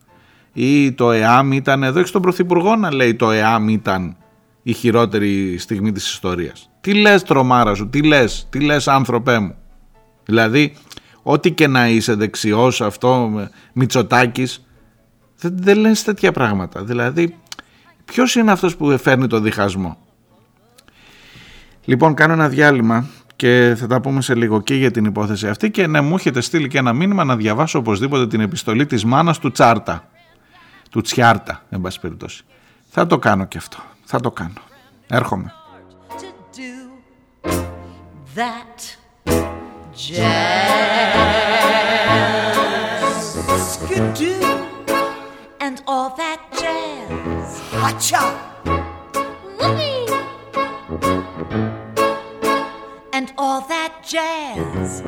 [0.53, 4.17] Ή το ΕΑΜ ήταν, εδώ έχεις τον Πρωθυπουργό να λέει το ΕΑΜ ήταν
[4.63, 6.71] η χειρότερη στιγμή της ιστορίας.
[6.81, 9.55] Τι λες τρομάρα σου, τι λες, τι λες άνθρωπέ μου.
[10.25, 10.75] Δηλαδή,
[11.23, 13.31] ό,τι και να είσαι δεξιός αυτό,
[13.73, 14.67] Μητσοτάκης,
[15.39, 16.85] δεν, δεν λες τέτοια πράγματα.
[16.85, 17.37] Δηλαδή,
[18.05, 19.99] ποιος είναι αυτός που φέρνει το διχασμό;
[21.85, 23.07] Λοιπόν, κάνω ένα διάλειμμα
[23.39, 26.41] και θα τα πούμε σε λίγο και για την υπόθεση αυτή και να μου έχετε
[26.41, 30.09] στείλει και ένα μήνυμα να διαβάσω οπωσδήποτε την επιστολή της μάνας του Τσάρτα,
[30.91, 32.45] του Τσιάρτα, εν πάση περιπτώσει.
[32.89, 34.61] Θα το κάνω και αυτό, θα το κάνω.
[35.07, 35.53] Έρχομαι.
[51.51, 51.88] and
[53.39, 55.01] all that jazz.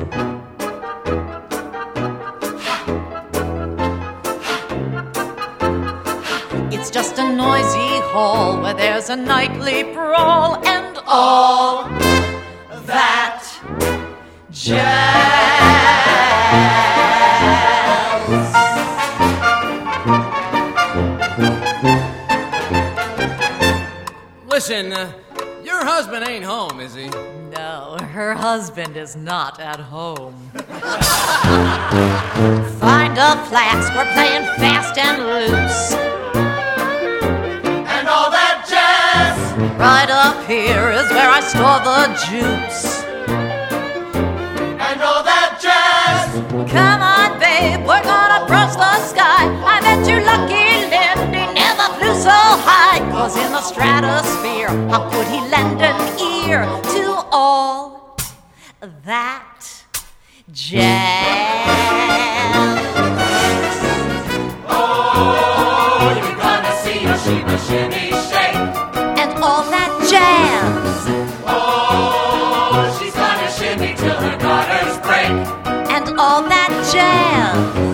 [6.73, 11.89] It's just a noisy hall where there's a nightly brawl and all
[12.85, 13.43] that
[14.49, 15.51] jazz.
[24.47, 25.11] Listen, uh,
[25.81, 27.07] your husband ain't home, is he?
[27.57, 30.35] No, her husband is not at home.
[32.79, 35.93] Find a flask, we're playing fast and loose.
[37.95, 39.35] And all that jazz.
[39.79, 43.03] Right up here is where I store the juice.
[44.87, 46.29] And all that jazz.
[46.71, 49.49] Come on, babe, we're gonna brush the sky.
[49.65, 50.60] I bet you're lucky
[53.21, 58.17] Cause in the stratosphere, how could he lend an ear to all
[59.05, 59.83] that
[60.51, 60.81] jazz?
[64.67, 68.57] Oh, you're gonna see a shimmy, shimmy, shake.
[69.21, 71.05] And all that jazz.
[71.45, 75.29] Oh, she's gonna shimmy till her garters break.
[75.93, 77.90] And all that jazz.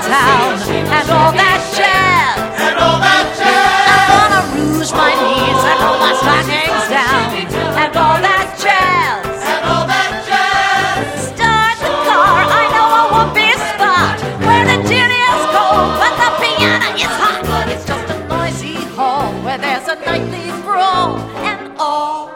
[0.00, 0.56] Town
[0.96, 2.40] and all that jazz?
[2.56, 3.84] And all that jazz.
[3.92, 7.28] I'm gonna rouge my knees and roll my stockings down
[7.76, 9.24] and all that jazz.
[9.44, 11.28] And all that jazz.
[11.36, 14.16] Start the car, I know a whoopee spot
[14.46, 17.44] where the gin is cold but the piano is hot.
[17.44, 22.32] But it's just a noisy hall where there's a nightly brawl and all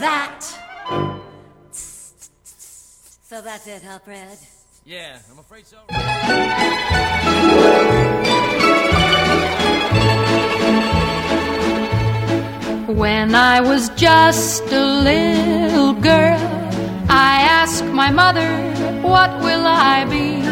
[0.00, 0.40] that.
[3.32, 4.38] So that's it, huh, Fred?
[4.84, 5.76] Yeah, I'm afraid so.
[12.92, 16.40] When I was just a little girl,
[17.08, 18.50] I asked my mother,
[19.02, 20.42] What will I be?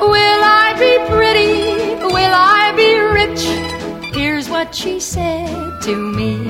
[0.00, 2.02] Will I be pretty?
[2.02, 4.14] Will I be rich?
[4.14, 6.48] Here's what she said to me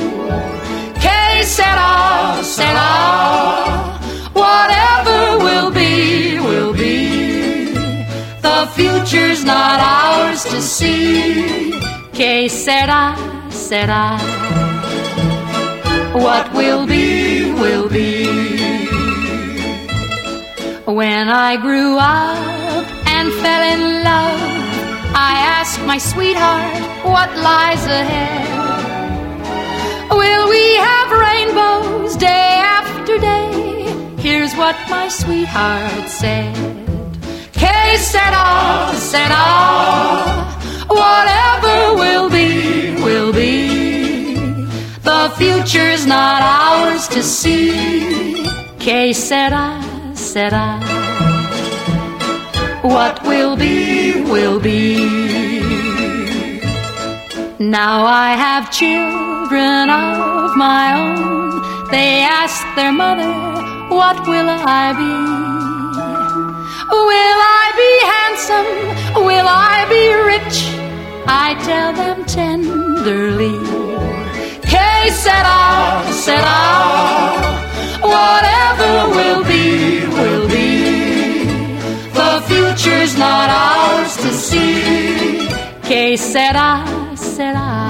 [1.00, 3.98] Que sera, sera,
[4.32, 5.19] whatever
[8.42, 11.72] The future's not ours to see.
[12.12, 13.16] Que sera,
[13.50, 14.18] sera.
[16.14, 18.26] What will be, will be.
[20.86, 24.40] When I grew up and fell in love,
[25.14, 28.48] I asked my sweetheart what lies ahead.
[30.10, 33.50] Will we have rainbows day after day?
[34.18, 36.79] Here's what my sweetheart said.
[37.60, 39.44] Que sera, sera.
[40.88, 43.54] Whatever will be, will be.
[45.02, 48.44] The future's not ours to see.
[48.78, 49.66] Que sera,
[50.14, 50.80] sera.
[52.82, 55.60] What will be, will be.
[57.58, 61.90] Now I have children of my own.
[61.90, 63.30] They ask their mother,
[63.94, 65.59] What will I be?
[66.92, 69.24] Will I be handsome?
[69.24, 70.58] Will I be rich?
[71.26, 73.58] I tell them tenderly.
[74.70, 76.60] Que sera, sera.
[78.02, 81.44] Whatever will be, will be.
[82.12, 85.48] The future's not ours to see.
[85.84, 87.88] Que sera, sera.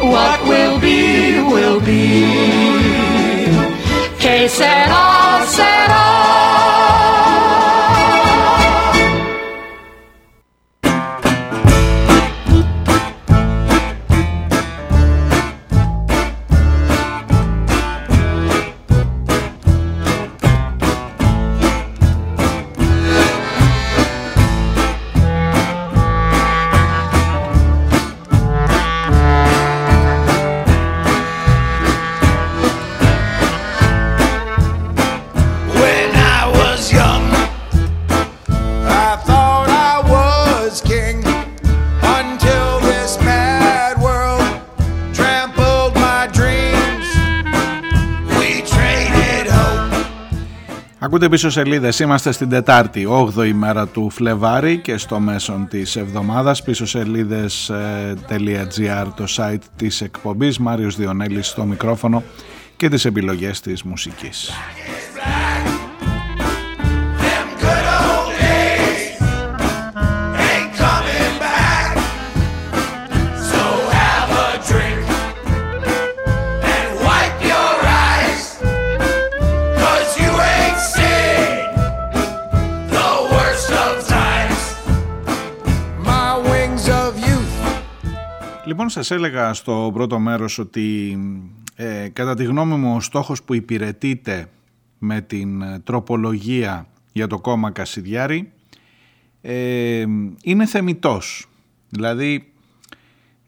[0.00, 2.26] What will be, will be.
[4.18, 6.39] Que sera, sera.
[51.22, 56.62] Ακούτε πίσω σελίδες, είμαστε στην Τετάρτη, 8η ημέρα του Φλεβάρη και στο μέσον της εβδομάδας
[56.62, 57.46] πίσω σελίδες.gr
[59.16, 62.22] το site της εκπομπής Μάριος Διονέλης στο μικρόφωνο
[62.76, 64.50] και τις επιλογές της μουσικής.
[88.80, 91.18] Λοιπόν, σας έλεγα στο πρώτο μέρος ότι
[91.74, 94.50] ε, κατά τη γνώμη μου ο στόχος που υπηρετείται
[94.98, 98.52] με την ε, τροπολογία για το κόμμα Κασιδιάρη
[99.40, 100.04] ε,
[100.42, 101.46] είναι θεμητός.
[101.88, 102.52] Δηλαδή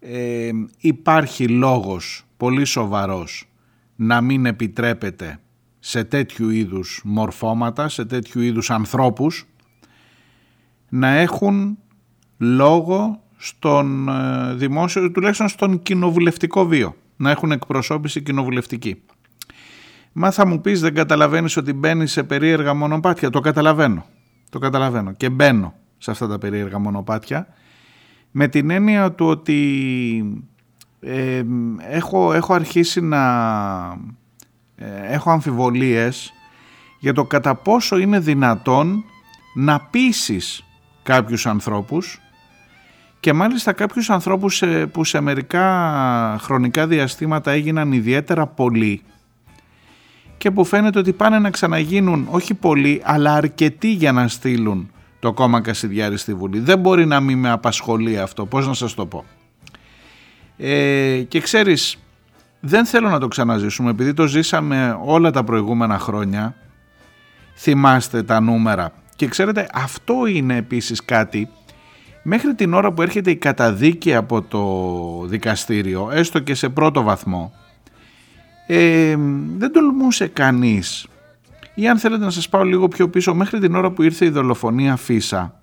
[0.01, 3.49] ε, υπάρχει λόγος πολύ σοβαρός
[3.97, 5.40] να μην επιτρέπεται
[5.79, 9.47] σε τέτοιου είδους μορφώματα, σε τέτοιου είδους ανθρώπους
[10.88, 11.79] να έχουν
[12.38, 19.02] λόγο στον ε, δημόσιο, τουλάχιστον στον κοινοβουλευτικό βίο, να έχουν εκπροσώπηση κοινοβουλευτική.
[20.12, 23.31] Μα θα μου πεις δεν καταλαβαίνεις ότι μπαίνει σε περίεργα μονοπάτια.
[23.31, 24.07] Το καταλαβαίνω.
[24.50, 27.46] Το καταλαβαίνω και μπαίνω σε αυτά τα περίεργα μονοπάτια
[28.31, 30.42] με την έννοια του ότι
[31.00, 31.42] ε,
[31.88, 33.22] έχω, έχω αρχίσει να
[34.76, 36.33] ε, έχω αμφιβολίες
[36.98, 39.05] για το κατά πόσο είναι δυνατόν
[39.55, 40.64] να πείσεις
[41.02, 42.20] κάποιους ανθρώπους
[43.22, 49.02] και μάλιστα κάποιους ανθρώπους που σε μερικά χρονικά διαστήματα έγιναν ιδιαίτερα πολλοί
[50.38, 55.32] και που φαίνεται ότι πάνε να ξαναγίνουν όχι πολλοί αλλά αρκετοί για να στείλουν το
[55.32, 56.58] κόμμα Κασιδιάρη στη Βουλή.
[56.58, 59.24] Δεν μπορεί να μην με απασχολεί αυτό, πώς να σας το πω.
[60.56, 61.98] Ε, και ξέρεις,
[62.61, 66.54] δεν θέλω να το ξαναζήσουμε επειδή το ζήσαμε όλα τα προηγούμενα χρόνια.
[67.54, 68.92] Θυμάστε τα νούμερα.
[69.16, 71.48] Και ξέρετε αυτό είναι επίσης κάτι
[72.22, 77.52] μέχρι την ώρα που έρχεται η καταδίκη από το δικαστήριο, έστω και σε πρώτο βαθμό,
[78.66, 79.16] ε,
[79.56, 81.06] δεν τολμούσε κανείς.
[81.74, 84.28] Ή αν θέλετε να σας πάω λίγο πιο πίσω, μέχρι την ώρα που ήρθε η
[84.28, 85.54] δολοφονία Φίσα,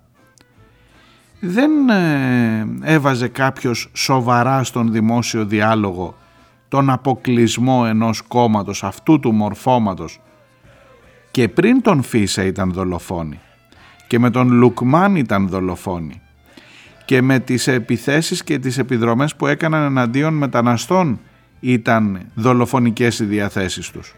[1.40, 6.14] δεν ε, έβαζε κάποιος σοβαρά στον δημόσιο διάλογο
[6.68, 10.20] τον αποκλεισμό ενός κόμματος, αυτού του μορφώματος.
[11.30, 13.40] Και πριν τον Φίσα ήταν δολοφόνη
[14.06, 16.20] και με τον Λουκμάν ήταν δολοφόνη
[17.10, 21.20] και με τις επιθέσεις και τις επιδρομές που έκαναν εναντίον μεταναστών
[21.60, 24.14] ήταν δολοφονικές οι διαθέσεις τους.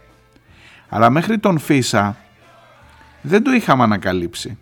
[0.88, 2.16] Αλλά μέχρι τον Φίσα
[3.22, 4.58] δεν το είχαμε ανακαλύψει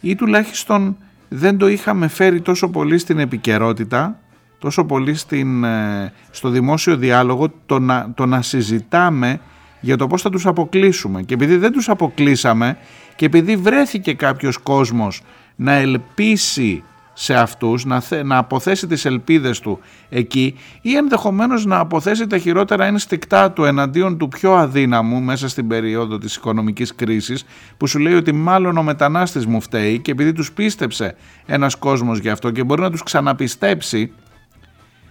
[0.00, 0.96] ή τουλάχιστον
[1.28, 4.18] δεν το είχαμε φέρει τόσο πολύ στην επικαιρότητα,
[4.58, 9.40] τόσο πολύ στην, ε, στο δημόσιο διάλογο το να, το να συζητάμε
[9.80, 11.22] για το πώς θα τους αποκλείσουμε.
[11.22, 12.78] Και επειδή δεν τους αποκλείσαμε
[13.16, 15.22] και επειδή βρέθηκε κάποιος κόσμος
[15.56, 16.82] να ελπίσει
[17.14, 22.84] σε αυτούς, να, να αποθέσει τις ελπίδες του εκεί ή ενδεχομένως να αποθέσει τα χειρότερα
[22.84, 27.44] ένστικτά του εναντίον του πιο αδύναμου μέσα στην περίοδο της οικονομικής κρίσης
[27.76, 32.18] που σου λέει ότι μάλλον ο μετανάστης μου φταίει και επειδή τους πίστεψε ένας κόσμος
[32.18, 34.12] γι' αυτό και μπορεί να τους ξαναπιστέψει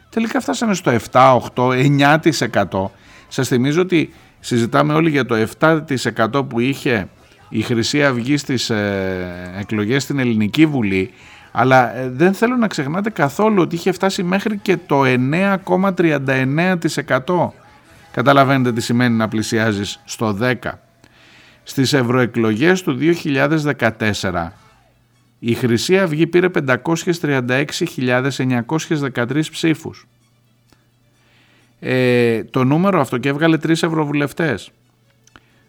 [0.10, 2.22] τελικά φτάσανε στο 7, 8,
[2.70, 2.90] 9%.
[3.28, 7.08] Σας θυμίζω ότι συζητάμε όλοι για το 7% που είχε
[7.50, 11.12] η Χρυσή Αυγή στις ε, εκλογές στην Ελληνική Βουλή
[11.56, 17.50] αλλά ε, δεν θέλω να ξεχνάτε καθόλου ότι είχε φτάσει μέχρι και το 9,39%.
[18.12, 20.54] Καταλαβαίνετε τι σημαίνει να πλησιάζεις στο 10%.
[21.64, 24.48] Στις ευρωεκλογές του 2014
[25.40, 30.08] η Χρυσή Αυγή πήρε 536.913 ψήφους.
[31.80, 34.72] Ε, το νούμερο αυτό και έβγαλε τρεις ευρωβουλευτές.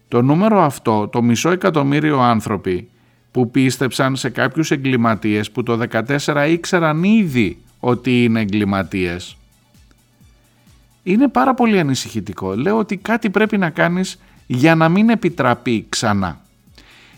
[0.07, 2.89] Το νούμερο αυτό, το μισό εκατομμύριο άνθρωποι
[3.35, 9.37] που πίστεψαν σε κάποιους εγκληματίες που το 14 ήξεραν ήδη ότι είναι εγκληματίες.
[11.03, 12.53] Είναι πάρα πολύ ανησυχητικό.
[12.53, 16.41] Λέω ότι κάτι πρέπει να κάνεις για να μην επιτραπεί ξανά.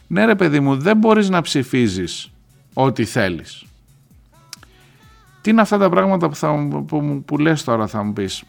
[0.07, 2.31] Ναι ρε παιδί μου δεν μπορείς να ψηφίζεις
[2.73, 3.65] ό,τι θέλεις.
[5.41, 8.43] Τι είναι αυτά τα πράγματα που, θα, που, που λες τώρα θα μου πεις;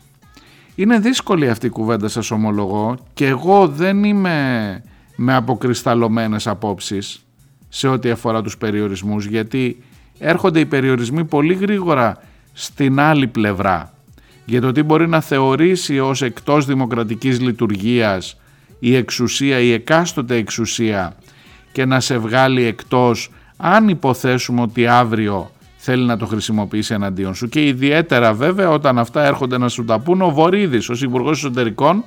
[0.74, 4.82] Είναι δύσκολη αυτή η κουβέντα σας ομολογώ και εγώ δεν είμαι
[5.16, 7.22] με αποκρισταλωμένες απόψεις
[7.68, 9.82] σε ό,τι αφορά τους περιορισμούς γιατί
[10.18, 13.92] έρχονται οι περιορισμοί πολύ γρήγορα στην άλλη πλευρά.
[14.44, 18.36] Για το τι μπορεί να θεωρήσει ως εκτός δημοκρατικής λειτουργίας
[18.78, 21.16] η εξουσία, η εκάστοτε εξουσία
[21.72, 27.48] και να σε βγάλει εκτός αν υποθέσουμε ότι αύριο θέλει να το χρησιμοποιήσει εναντίον σου.
[27.48, 32.04] Και ιδιαίτερα βέβαια όταν αυτά έρχονται να σου τα πούν ο Βορύδης ως Υπουργός Εσωτερικών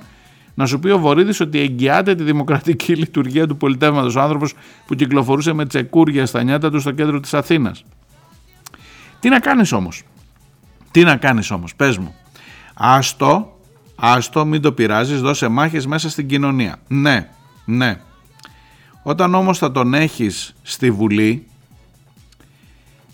[0.54, 4.54] να σου πει ο Βορύδης ότι εγγυάται τη δημοκρατική λειτουργία του πολιτεύματος ο άνθρωπος
[4.86, 7.84] που κυκλοφορούσε με τσεκούρια στα νιάτα του στο κέντρο της Αθήνας.
[9.20, 10.02] Τι να κάνεις όμως;
[10.90, 12.14] Τι να κάνεις όμως; Πες μου.
[12.74, 13.58] Άστο,
[13.94, 16.76] άστο, μην το πειράζεις, δώσε μάχες μέσα στην κοινωνία.
[16.88, 17.28] Ναι,
[17.64, 18.00] ναι.
[19.02, 21.46] Όταν όμως θα τον έχεις στη Βουλή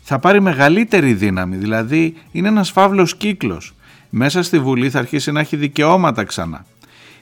[0.03, 3.74] θα πάρει μεγαλύτερη δύναμη, δηλαδή είναι ένας φαύλος κύκλος.
[4.11, 6.64] Μέσα στη Βουλή θα αρχίσει να έχει δικαιώματα ξανά.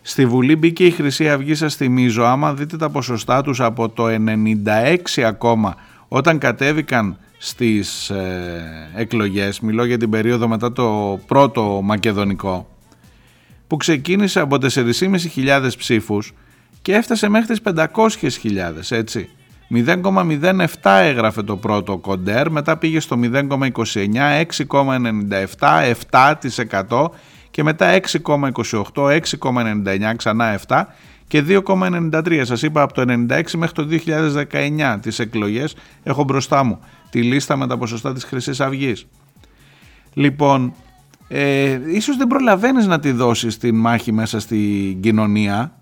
[0.09, 4.07] Στη Βουλή μπήκε η Χρυσή Αυγή, σας θυμίζω, άμα δείτε τα ποσοστά τους από το
[4.07, 5.77] 96 ακόμα,
[6.09, 12.69] όταν κατέβηκαν στις ε, εκλογές, μιλώ για την περίοδο μετά το πρώτο μακεδονικό,
[13.67, 16.35] που ξεκίνησε από 4.500 ψήφους
[16.83, 17.87] και έφτασε μέχρι τις 500.000,
[18.89, 19.29] έτσι.
[19.75, 23.69] 0,07 έγραφε το πρώτο κοντέρ, μετά πήγε στο 0,29,
[24.69, 27.09] 6,97, 7%
[27.57, 30.85] και μετά 6,28, 6,99 ξανά 7
[31.27, 32.41] και 2,93.
[32.45, 33.87] Σας είπα από το 96 μέχρι το
[34.51, 36.81] 2019 τις εκλογές έχω μπροστά μου
[37.11, 39.07] τη λίστα με τα ποσοστά της χρυσής αυγής.
[40.13, 40.75] Λοιπόν,
[41.29, 45.73] ε, ίσως δεν προλαβαίνεις να τη δώσεις την μάχη μέσα στην κοινωνία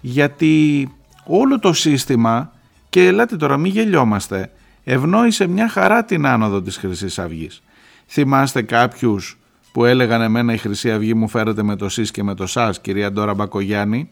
[0.00, 0.88] γιατί
[1.24, 2.52] όλο το σύστημα
[2.88, 4.50] και ελάτε τώρα μην γελιόμαστε
[4.84, 7.62] ευνόησε μια χαρά την άνοδο της χρυσής αυγής.
[8.06, 9.38] Θυμάστε κάποιους
[9.76, 12.80] που έλεγαν εμένα η Χρυσή Αυγή μου φέρετε με το ΣΥΣ και με το ΣΑΣ
[12.80, 14.10] κυρία Ντόρα Μπακογιάννη.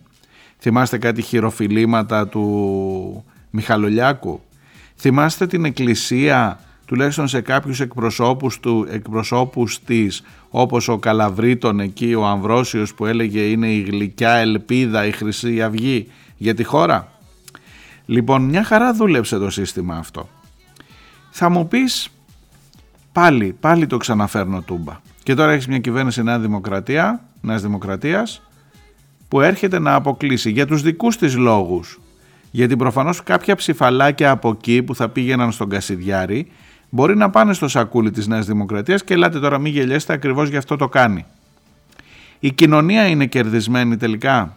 [0.58, 4.40] Θυμάστε κάτι χειροφιλήματα του Μιχαλολιάκου;
[4.96, 12.26] Θυμάστε την εκκλησία τουλάχιστον σε κάποιους εκπροσώπους, του, εκπροσώπους της όπως ο Καλαβρίτων εκεί ο
[12.26, 17.08] Αμβρόσιος που έλεγε είναι η γλυκιά ελπίδα η Χρυσή Αυγή για τη χώρα.
[18.06, 20.28] Λοιπόν μια χαρά δούλεψε το σύστημα αυτό.
[21.30, 22.08] Θα μου πεις
[23.12, 25.12] πάλι, πάλι το ξαναφέρνω τούμπα.
[25.25, 28.43] Και τώρα έχεις μια κυβέρνηση Νέα Δημοκρατία, Νέας Δημοκρατίας
[29.29, 31.99] που έρχεται να αποκλείσει για τους δικούς της λόγους
[32.55, 36.51] γιατί προφανώς κάποια ψηφαλάκια από εκεί που θα πήγαιναν στον Κασιδιάρη
[36.91, 40.57] μπορεί να πάνε στο σακούλι της Νέας Δημοκρατίας και ελάτε τώρα μην γελιέστε ακριβώς γι'
[40.57, 41.25] αυτό το κάνει.
[42.39, 44.57] Η κοινωνία είναι κερδισμένη τελικά.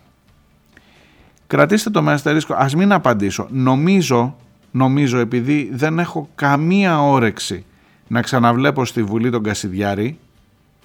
[1.47, 2.53] Κρατήστε το με αστερίσκο.
[2.57, 3.47] Ας μην απαντήσω.
[3.49, 4.35] Νομίζω,
[4.71, 7.65] νομίζω επειδή δεν έχω καμία όρεξη
[8.07, 10.17] να ξαναβλέπω στη Βουλή τον Κασιδιάρη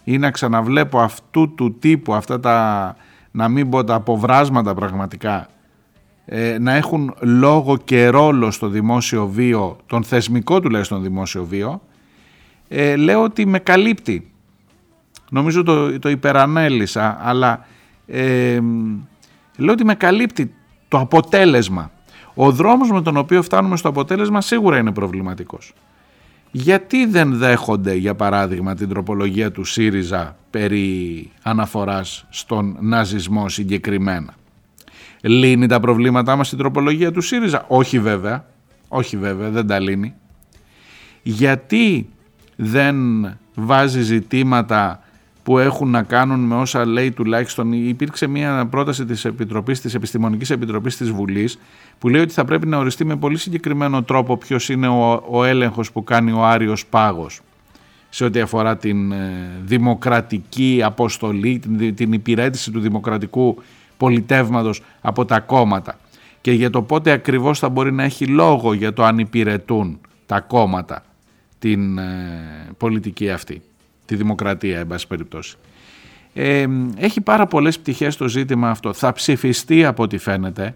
[0.05, 2.97] ή να ξαναβλέπω αυτού του τύπου αυτά τα
[3.31, 5.49] να μην πω τα αποβράσματα πραγματικά
[6.25, 11.83] ε, να έχουν λόγο και ρόλο στο δημόσιο βίο, τον θεσμικό τουλάχιστον δημόσιο βίο,
[12.69, 14.31] ε, λέω ότι με καλύπτει.
[15.31, 17.67] Νομίζω το, το υπερανέλησα, αλλά
[18.07, 18.59] ε,
[19.57, 20.55] λέω ότι με καλύπτει
[20.89, 21.91] το αποτέλεσμα.
[22.35, 25.73] Ο δρόμος με τον οποίο φτάνουμε στο αποτέλεσμα σίγουρα είναι προβληματικός.
[26.55, 34.35] Γιατί δεν δέχονται για παράδειγμα την τροπολογία του ΣΥΡΙΖΑ περί αναφοράς στον ναζισμό συγκεκριμένα;
[35.21, 38.45] Λύνει τα προβλήματά μας στην τροπολογία του ΣΥΡΙΖΑ; Όχι βέβαια,
[38.89, 40.15] όχι βέβαια, δεν τα λύνει.
[41.23, 42.09] Γιατί
[42.57, 42.97] δεν
[43.55, 45.03] βάζει ζητήματα
[45.43, 47.73] που έχουν να κάνουν με όσα λέει τουλάχιστον.
[47.73, 51.59] Υπήρξε μια πρόταση της Επιτροπής, της Επιστημονικής Επιτροπής της Βουλής
[51.99, 55.45] που λέει ότι θα πρέπει να οριστεί με πολύ συγκεκριμένο τρόπο ποιος είναι ο, ο
[55.45, 57.41] έλεγχος που κάνει ο Άριος Πάγος
[58.09, 63.63] σε ό,τι αφορά την ε, δημοκρατική αποστολή, την, την υπηρέτηση του δημοκρατικού
[63.97, 65.99] πολιτεύματος από τα κόμματα
[66.41, 70.41] και για το πότε ακριβώς θα μπορεί να έχει λόγο για το αν υπηρετούν τα
[70.41, 71.03] κόμματα
[71.59, 72.11] την ε,
[72.77, 73.63] πολιτική αυτή,
[74.13, 75.57] τη δημοκρατία εν πάση περιπτώσει.
[76.35, 78.93] Ε, έχει πάρα πολλές πτυχές το ζήτημα αυτό.
[78.93, 80.75] Θα ψηφιστεί από ό,τι φαίνεται.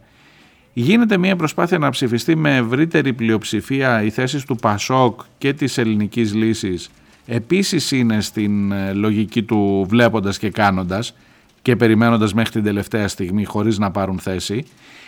[0.72, 6.34] Γίνεται μια προσπάθεια να ψηφιστεί με ευρύτερη πλειοψηφία οι θέσεις του Πασόκ και της ελληνικής
[6.34, 6.91] λύσης.
[7.26, 11.14] Επίσης είναι στην ε, λογική του βλέποντας και κάνοντας
[11.62, 14.64] και περιμένοντας μέχρι την τελευταία στιγμή χωρίς να πάρουν θέση.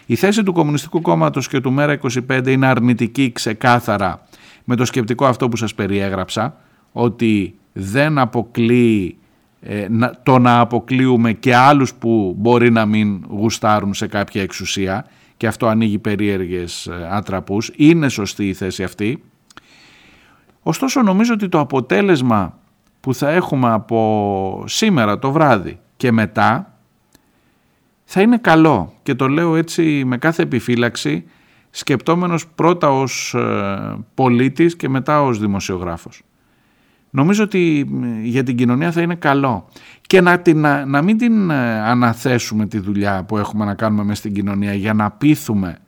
[0.07, 4.29] Η θέση του Κομμουνιστικού Κόμματος και του ΜΕΡΑ25 είναι αρνητική ξεκάθαρα
[4.64, 6.57] με το σκεπτικό αυτό που σας περιέγραψα
[6.93, 9.18] ότι δεν αποκλείει
[9.61, 9.87] ε,
[10.22, 15.07] το να αποκλείουμε και άλλους που μπορεί να μην γουστάρουν σε κάποια εξουσία
[15.37, 17.70] και αυτό ανοίγει περίεργες ε, άτραπους.
[17.76, 19.22] Είναι σωστή η θέση αυτή.
[20.62, 22.59] Ωστόσο νομίζω ότι το αποτέλεσμα
[23.01, 26.79] που θα έχουμε από σήμερα το βράδυ και μετά
[28.05, 31.24] θα είναι καλό και το λέω έτσι με κάθε επιφύλαξη
[31.70, 36.22] σκεπτόμενος πρώτα ως ε, πολίτης και μετά ως δημοσιογράφος.
[37.11, 37.91] Νομίζω ότι
[38.23, 39.69] για την κοινωνία θα είναι καλό
[40.01, 44.19] και να, την, να μην την ε, αναθέσουμε τη δουλειά που έχουμε να κάνουμε μέσα
[44.19, 45.79] στην κοινωνία για να πείθουμε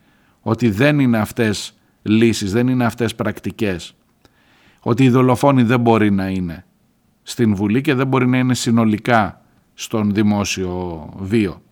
[0.41, 3.95] ότι δεν είναι αυτές λύσεις, δεν είναι αυτές πρακτικές.
[4.81, 6.65] Ότι οι δολοφόνοι δεν μπορεί να είναι
[7.23, 9.41] στην Βουλή και δεν μπορεί να είναι συνολικά
[9.75, 11.63] στον δημόσιο βίο.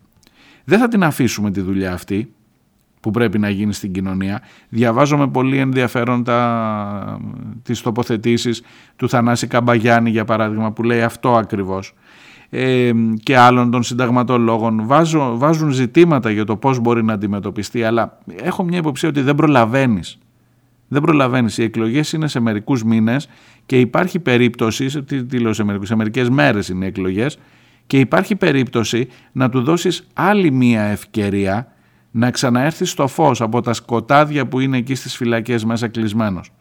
[0.63, 2.33] Δεν θα την αφήσουμε τη δουλειά αυτή
[2.99, 4.41] που πρέπει να γίνει στην κοινωνία.
[4.69, 7.19] Διαβάζω με πολύ ενδιαφέρον τα,
[7.63, 8.61] τις τοποθετήσεις
[8.95, 11.93] του Θανάση Καμπαγιάννη για παράδειγμα που λέει αυτό ακριβώς
[12.49, 12.91] ε,
[13.23, 18.63] και άλλων των συνταγματολόγων Βάζω, βάζουν ζητήματα για το πώς μπορεί να αντιμετωπιστεί αλλά έχω
[18.63, 20.17] μια υποψία ότι δεν προλαβαίνεις
[20.89, 21.57] δεν προλαβαίνεις.
[21.57, 23.29] Οι εκλογές είναι σε μερικούς μήνες
[23.65, 25.03] και υπάρχει περίπτωση.
[25.03, 27.37] Τι, τι λέω σε μερικούς, σε μερικές μέρες είναι οι εκλογές.
[27.87, 31.71] Και υπάρχει περίπτωση να του δώσεις άλλη μία ευκαιρία
[32.11, 36.51] να ξαναέρθει στο φως από τα σκοτάδια που είναι εκεί στις φυλακές μέσα κλεισμένος.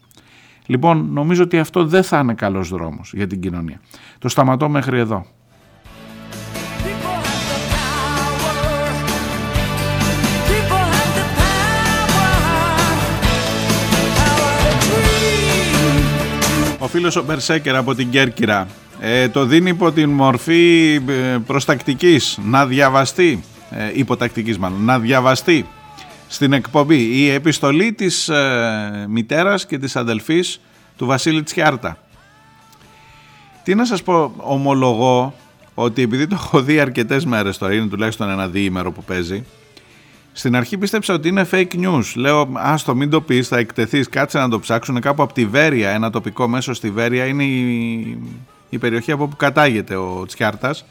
[0.66, 3.80] Λοιπόν, νομίζω ότι αυτό δεν θα είναι καλός δρόμος για την κοινωνία.
[4.18, 5.26] Το σταματώ μέχρι εδώ.
[16.78, 18.66] Ο φίλος ο Μπερσέκερ από την Κέρκυρα
[19.00, 25.66] ε, το δίνει υπό την μορφή ε, προστακτικής να διαβαστεί ε, υποτακτικής μάλλον, να διαβαστεί
[26.28, 30.60] στην εκπομπή η επιστολή της ε, μητέρας και της αδελφής
[30.96, 31.98] του Βασίλη Τσιάρτα.
[33.62, 35.34] Τι να σας πω, ομολογώ
[35.74, 39.44] ότι επειδή το έχω δει αρκετές μέρες τώρα, είναι τουλάχιστον ένα διήμερο που παίζει,
[40.32, 42.12] στην αρχή πίστεψα ότι είναι fake news.
[42.14, 45.90] Λέω, άστο μην το πεις, θα εκτεθείς, κάτσε να το ψάξουν κάπου από τη Βέρεια,
[45.90, 48.18] ένα τοπικό μέσο στη Βέρεια, είναι η,
[48.68, 50.84] η περιοχή από που κατάγεται ο Τσιάρτας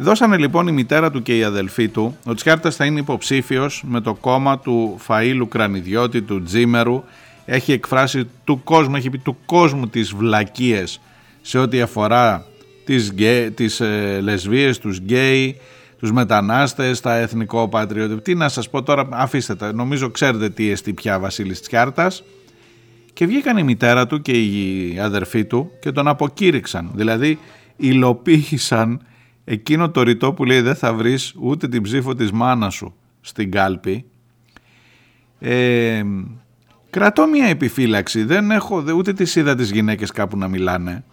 [0.00, 2.16] Δώσανε λοιπόν η μητέρα του και η αδελφή του.
[2.24, 7.04] Ο Τσιάρτας θα είναι υποψήφιος με το κόμμα του Φαΐλου Κρανιδιώτη, του Τζίμερου.
[7.44, 11.00] Έχει εκφράσει του κόσμου, έχει πει του κόσμου τις βλακίες
[11.40, 12.46] σε ό,τι αφορά
[12.84, 15.56] τις, γκέ, τις ε, λεσβίες, τους γκέι,
[15.98, 18.20] τους μετανάστες, τα εθνικό πατριώτη.
[18.20, 19.72] Τι να σας πω τώρα, αφήστε τα.
[19.72, 22.22] Νομίζω ξέρετε τι εστί πια Βασίλης Τσιάρτας.
[23.12, 26.90] Και βγήκαν η μητέρα του και η αδερφή του και τον αποκήρυξαν.
[26.94, 27.38] Δηλαδή
[27.76, 29.00] υλοποίησαν
[29.50, 33.50] εκείνο το ρητό που λέει δεν θα βρεις ούτε την ψήφο της μάνας σου στην
[33.50, 34.04] κάλπη.
[35.38, 36.02] Ε,
[36.90, 38.24] κρατώ μια επιφύλαξη.
[38.24, 41.04] Δεν έχω ούτε τις είδα τις γυναίκες κάπου να μιλάνε.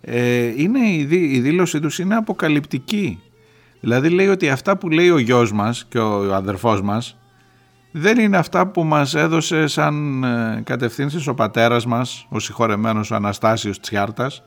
[0.00, 1.04] Ε, είναι, η,
[1.40, 3.18] δήλωσή τους είναι αποκαλυπτική.
[3.80, 7.18] Δηλαδή λέει ότι αυτά που λέει ο γιος μας και ο αδερφός μας
[7.90, 13.14] δεν είναι αυτά που μας έδωσε σαν ε, κατευθύνσεις ο πατέρας μας ο συγχωρεμένος ο
[13.14, 14.42] Αναστάσιος Τσιάρτας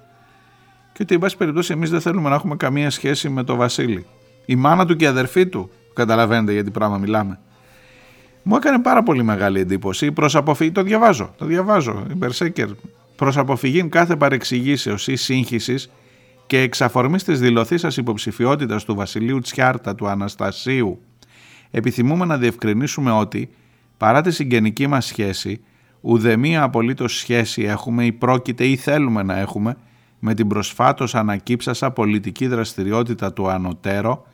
[0.97, 4.05] και ότι εν πάση περιπτώσει εμείς δεν θέλουμε να έχουμε καμία σχέση με τον Βασίλη.
[4.45, 7.39] Η μάνα του και η αδερφή του, καταλαβαίνετε γιατί πράγμα μιλάμε.
[8.43, 12.67] Μου έκανε πάρα πολύ μεγάλη εντύπωση προς αποφυγή, το διαβάζω, το διαβάζω, η Μπερσέκερ,
[13.15, 15.89] προς αποφυγή κάθε παρεξηγήσεως ή σύγχυσης
[16.47, 20.99] και εξαφορμής της δηλωθήσας υποψηφιότητας του Βασιλείου Τσιάρτα του Αναστασίου,
[21.71, 23.49] επιθυμούμε να διευκρινίσουμε ότι,
[23.97, 25.61] παρά τη συγγενική μας σχέση,
[26.01, 29.77] ουδέμια απολύτως σχέση έχουμε ή πρόκειται ή θέλουμε να έχουμε
[30.19, 34.25] με την προσφάτως ανακύψασα πολιτική δραστηριότητα του Ανωτέρο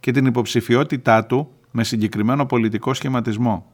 [0.00, 3.66] και την υποψηφιότητά του με συγκεκριμένο πολιτικό σχηματισμό.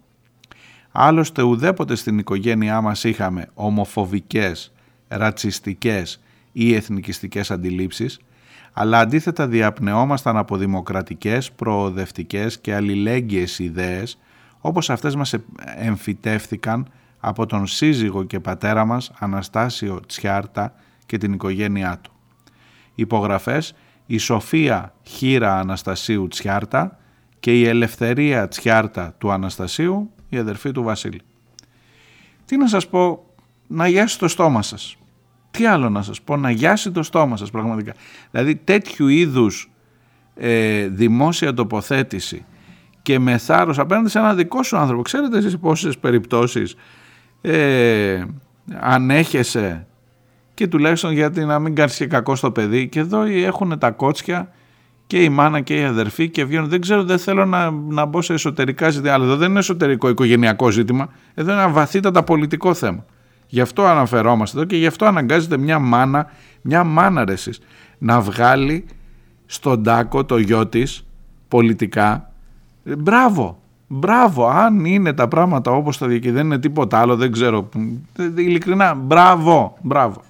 [0.93, 4.73] Άλλωστε ουδέποτε στην οικογένειά μας είχαμε ομοφοβικές,
[5.09, 8.21] ρατσιστικές ή εθνικιστικές αντιλήψεις,
[8.73, 14.19] αλλά αντίθετα διαπνεόμασταν από δημοκρατικές, προοδευτικές και αλληλέγγυες ιδέες,
[14.61, 15.35] όπως αυτές μας
[15.77, 16.89] εμφυτεύθηκαν
[17.21, 20.75] από τον σύζυγο και πατέρα μας Αναστάσιο Τσιάρτα
[21.13, 22.13] και την οικογένειά του.
[22.95, 23.75] Υπογραφές
[24.07, 26.99] η Σοφία Χίρα Αναστασίου Τσιάρτα
[27.41, 31.21] και η Ελευθερία Τσιάρτα του Αναστασίου, η αδερφή του Βασίλη.
[32.45, 33.27] Τι να σας πω,
[33.67, 34.97] να γιάσει το στόμα σας.
[35.51, 37.95] Τι άλλο να σας πω, να γιάσει το στόμα σας πραγματικά.
[38.31, 39.71] Δηλαδή τέτοιου είδους
[40.35, 42.45] ε, δημόσια τοποθέτηση
[43.03, 45.03] και με θάρρος απέναντι σε ένα δικό σου άνθρωπο.
[45.03, 46.75] Ξέρετε εσείς πόσες περιπτώσεις
[47.41, 48.25] ε,
[48.81, 49.87] ανέχεσαι
[50.55, 52.89] και τουλάχιστον γιατί να μην κάνεις και κακό στο παιδί.
[52.89, 54.51] Και εδώ έχουν τα κότσια
[55.07, 56.69] και η μάνα και η αδερφή και βγαίνουν.
[56.69, 59.15] Δεν ξέρω, δεν θέλω να, να μπω σε εσωτερικά ζητήματα.
[59.15, 61.09] Αλλά εδώ δεν είναι εσωτερικό οικογενειακό ζήτημα.
[61.35, 63.05] Εδώ είναι ένα βαθύτατα πολιτικό θέμα.
[63.47, 66.31] Γι' αυτό αναφερόμαστε εδώ και γι' αυτό αναγκάζεται μια μάνα,
[66.63, 67.61] μια μάνα ρε εσείς,
[67.99, 68.85] να βγάλει
[69.47, 71.05] στον τάκο το γιο της
[71.49, 72.33] πολιτικά.
[72.85, 73.63] Ε, μπράβο,
[73.95, 77.69] Μπράβο, αν είναι τα πράγματα όπως τα και δεν είναι τίποτα άλλο, δεν ξέρω.
[78.17, 80.23] Ε, ειλικρινά, μπράβο, μπράβο.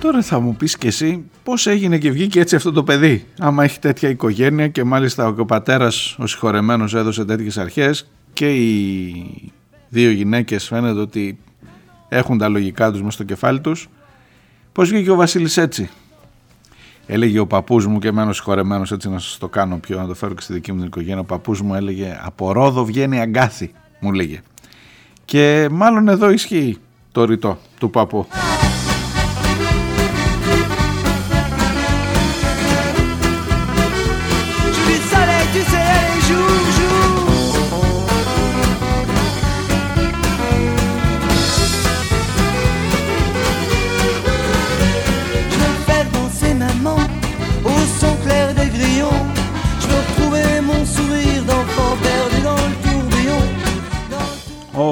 [0.00, 3.26] Τώρα θα μου πεις και εσύ πώς έγινε και βγήκε έτσι αυτό το παιδί.
[3.38, 9.52] Άμα έχει τέτοια οικογένεια και μάλιστα ο πατέρας ο συγχωρεμένος έδωσε τέτοιες αρχές και οι
[9.88, 11.38] δύο γυναίκες φαίνεται ότι
[12.08, 13.88] έχουν τα λογικά τους μέσα στο κεφάλι τους.
[14.72, 15.90] Πώς βγήκε ο Βασίλης έτσι;
[17.06, 20.14] Έλεγε ο παππούς μου και εμένα συγχωρεμένος έτσι να σας το κάνω πιο, να το
[20.14, 21.20] φέρω και στη δική μου την οικογένεια.
[21.20, 24.40] Ο παππούς μου έλεγε από ρόδο βγαίνει αγκάθι, μου λέγε.
[25.24, 26.78] Και μάλλον εδώ ισχύει.
[27.12, 28.26] το ρητό του παππού.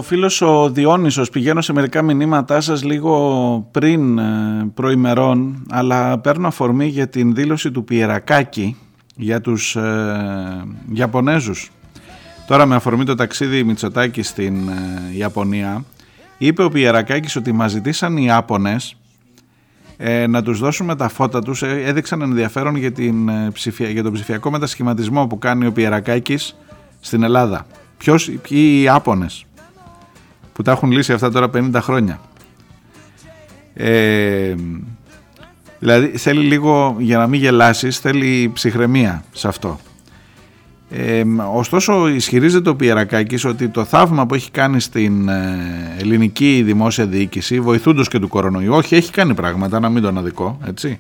[0.09, 6.87] Φίλος ο Διόνυσος πηγαίνω σε μερικά μηνύματά σας λίγο πριν ε, προημερών αλλά παίρνω αφορμή
[6.87, 8.77] για την δήλωση του Πιερακάκη
[9.17, 11.71] για τους ε, Ιαπωνέζους.
[12.47, 15.85] Τώρα με αφορμή το ταξίδι Μητσοτάκη στην ε, Ιαπωνία
[16.39, 18.97] είπε ο Πιερακάκης ότι μας ζητήσαν οι Ιάπωνες
[19.97, 24.51] ε, να τους δώσουμε τα φώτα τους έδειξαν ενδιαφέρον για, την, ψηφια, για τον ψηφιακό
[24.51, 26.57] μετασχηματισμό που κάνει ο Πιερακάκης
[27.01, 27.67] στην Ελλάδα.
[27.97, 29.47] Ποιος, ποιοι οι Ιάπωνες;
[30.59, 32.21] Που τα έχουν λύσει αυτά τώρα 50 χρόνια.
[33.75, 34.55] Ε,
[35.79, 39.79] δηλαδή θέλει λίγο, για να μην γελάσεις, θέλει ψυχραιμία σε αυτό.
[40.91, 41.23] Ε,
[41.55, 47.61] ωστόσο ισχυρίζεται ο Πιερακάκης ότι το θαύμα που έχει κάνει στην ε, ελληνική δημόσια διοίκηση
[47.61, 50.99] βοηθούντος και του κορονοϊού, όχι έχει κάνει πράγματα να μην τον αδικό έτσι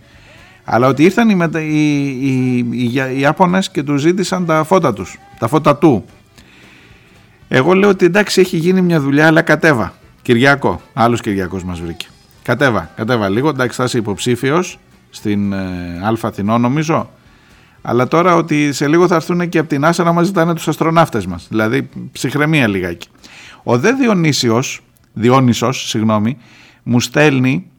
[0.70, 1.60] αλλά ότι ήρθαν οι, μετα...
[1.60, 6.04] οι, οι, οι, οι Ιάπωνες και τους ζήτησαν τα φώτα τους, τα φώτα του
[7.48, 9.92] εγώ λέω ότι εντάξει έχει γίνει μια δουλειά, αλλά κατέβα.
[10.22, 10.80] Κυριακό.
[10.92, 12.06] Άλλος Κυριακός μας βρήκε.
[12.42, 13.48] Κατέβα, κατέβα λίγο.
[13.48, 14.78] Εντάξει, θα είσαι υποψήφιος
[15.10, 15.56] στην ε,
[16.02, 17.10] Α Αθηνό, νομίζω.
[17.82, 20.68] Αλλά τώρα ότι σε λίγο θα έρθουν και από την Άσα να μας ζητάνε τους
[20.68, 21.46] αστροναύτες μας.
[21.48, 23.08] Δηλαδή, ψυχραιμία λιγάκι.
[23.62, 24.80] Ο Δε Διονύσιος,
[25.12, 26.38] Διόνυσος, συγγνώμη,
[26.82, 27.70] μου στέλνει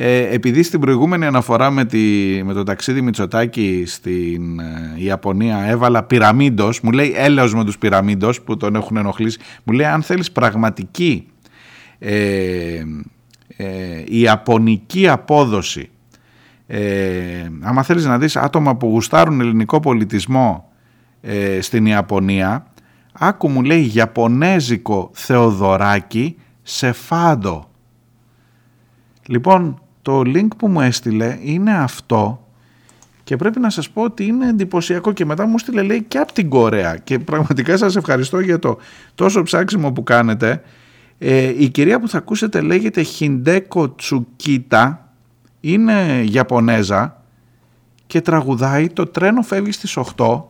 [0.00, 1.98] ε, επειδή στην προηγούμενη αναφορά με, τη,
[2.44, 8.40] με το ταξίδι Μητσοτάκη στην ε, Ιαπωνία έβαλα πυραμίντος, μου λέει έλεος με τους πυραμίντος
[8.42, 11.26] που τον έχουν ενοχλήσει, μου λέει αν θέλεις πραγματική
[11.98, 12.82] ε,
[13.56, 15.90] ε, ιαπωνική απόδοση,
[16.66, 20.72] ε, άμα θέλεις να δεις άτομα που γουστάρουν ελληνικό πολιτισμό
[21.20, 22.66] ε, στην Ιαπωνία,
[23.12, 27.70] άκου μου λέει Ιαπωνέζικο Θεοδωράκι σε φάντο.
[29.26, 32.46] Λοιπόν, το link που μου έστειλε είναι αυτό
[33.24, 36.32] και πρέπει να σας πω ότι είναι εντυπωσιακό και μετά μου στείλε λέει και από
[36.32, 38.78] την Κορέα και πραγματικά σας ευχαριστώ για το
[39.14, 40.62] τόσο ψάξιμο που κάνετε.
[41.18, 45.12] Ε, η κυρία που θα ακούσετε λέγεται Χιντέκο Τσουκίτα,
[45.60, 47.22] είναι Ιαπωνέζα
[48.06, 50.42] και τραγουδάει το τρένο φεύγει στις 8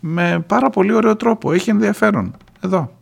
[0.00, 2.36] με πάρα πολύ ωραίο τρόπο, έχει ενδιαφέρον.
[2.60, 2.99] Εδώ.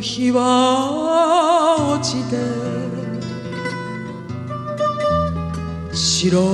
[0.00, 2.36] 日は落ちて
[5.92, 6.44] 白い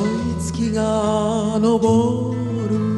[0.41, 2.35] 月が昇
[2.71, 2.95] る。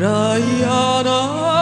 [0.00, 1.59] 暗い穴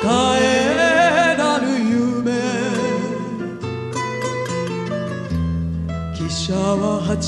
[0.00, 0.06] 帰
[1.36, 2.32] らぬ夢
[6.14, 7.20] 汽車は八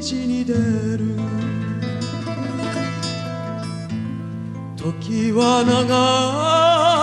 [0.00, 1.16] 時に出る
[4.76, 5.70] 時は流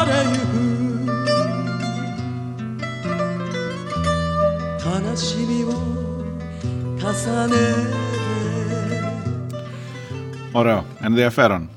[0.07, 0.55] れゆく
[5.09, 5.67] 悲しみを
[6.97, 7.11] 重
[7.47, 8.07] ねて
[10.53, 11.69] Ωραίο, ενδιαφέρον.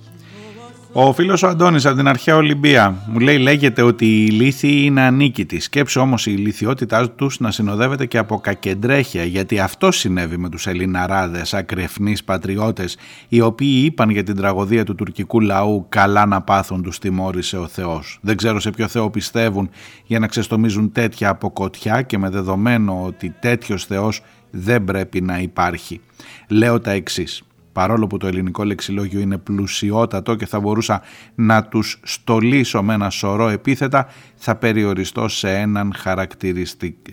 [0.98, 5.02] Ο φίλος ο Αντώνης από την αρχαία Ολυμπία μου λέει λέγεται ότι η λύθη είναι
[5.02, 5.60] ανίκητη.
[5.60, 10.68] Σκέψου όμως η ηλικιότητά τους να συνοδεύεται και από κακεντρέχεια γιατί αυτό συνέβη με τους
[10.68, 16.84] Ελληναράδες ακρεφνείς πατριώτες οι οποίοι είπαν για την τραγωδία του τουρκικού λαού καλά να πάθουν
[16.84, 18.20] τους τιμώρησε ο Θεός.
[18.22, 19.70] Δεν ξέρω σε ποιο Θεό πιστεύουν
[20.06, 24.22] για να ξεστομίζουν τέτοια αποκοτιά και με δεδομένο ότι τέτοιος Θεός
[24.52, 26.02] δεν πρέπει να υπάρχει.
[26.48, 27.44] Λέω τα εξής
[27.76, 31.02] παρόλο που το ελληνικό λεξιλόγιο είναι πλουσιότατο και θα μπορούσα
[31.36, 35.94] να τους στολίσω με ένα σωρό επίθετα, θα περιοριστώ σε έναν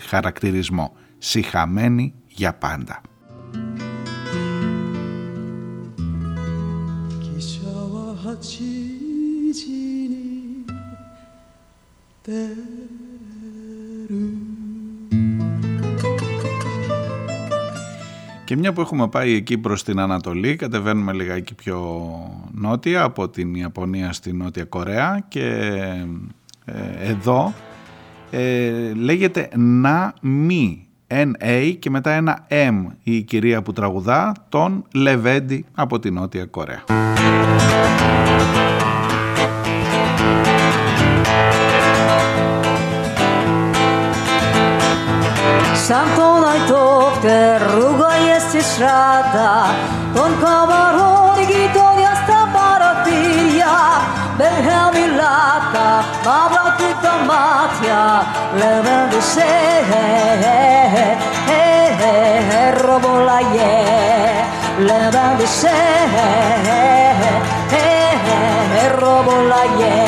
[0.01, 0.97] χαρακτηρισμό.
[1.19, 3.01] Συχαμένη για πάντα.
[18.53, 21.81] Και μια που έχουμε πάει εκεί προς την Ανατολή, κατεβαίνουμε λιγάκι πιο
[22.53, 25.47] νότια από την Ιαπωνία στη Νότια Κορέα και
[26.65, 27.55] ε, εδώ
[28.31, 35.65] ε, λέγεται να μη NA και μετά ένα M η κυρία που τραγουδά τον Λεβέντι
[35.75, 36.85] από την Νότια Κορέα.
[45.89, 48.22] Santo najtopter, rugo jest
[48.53, 49.51] σε σράτα
[50.15, 53.75] Των καμαρών γειτονιά στα παρατήρια.
[54.39, 55.41] Με χαμηλά
[55.73, 55.89] τα
[56.25, 58.01] μαύρα του τα μάτια
[58.59, 59.51] Λέμε σε
[59.93, 61.13] «Ε,
[61.53, 61.67] ε,
[62.59, 63.79] ε, ρομπολαγέ
[64.79, 65.77] Λέμε σε
[68.99, 70.03] ρομπολαγέ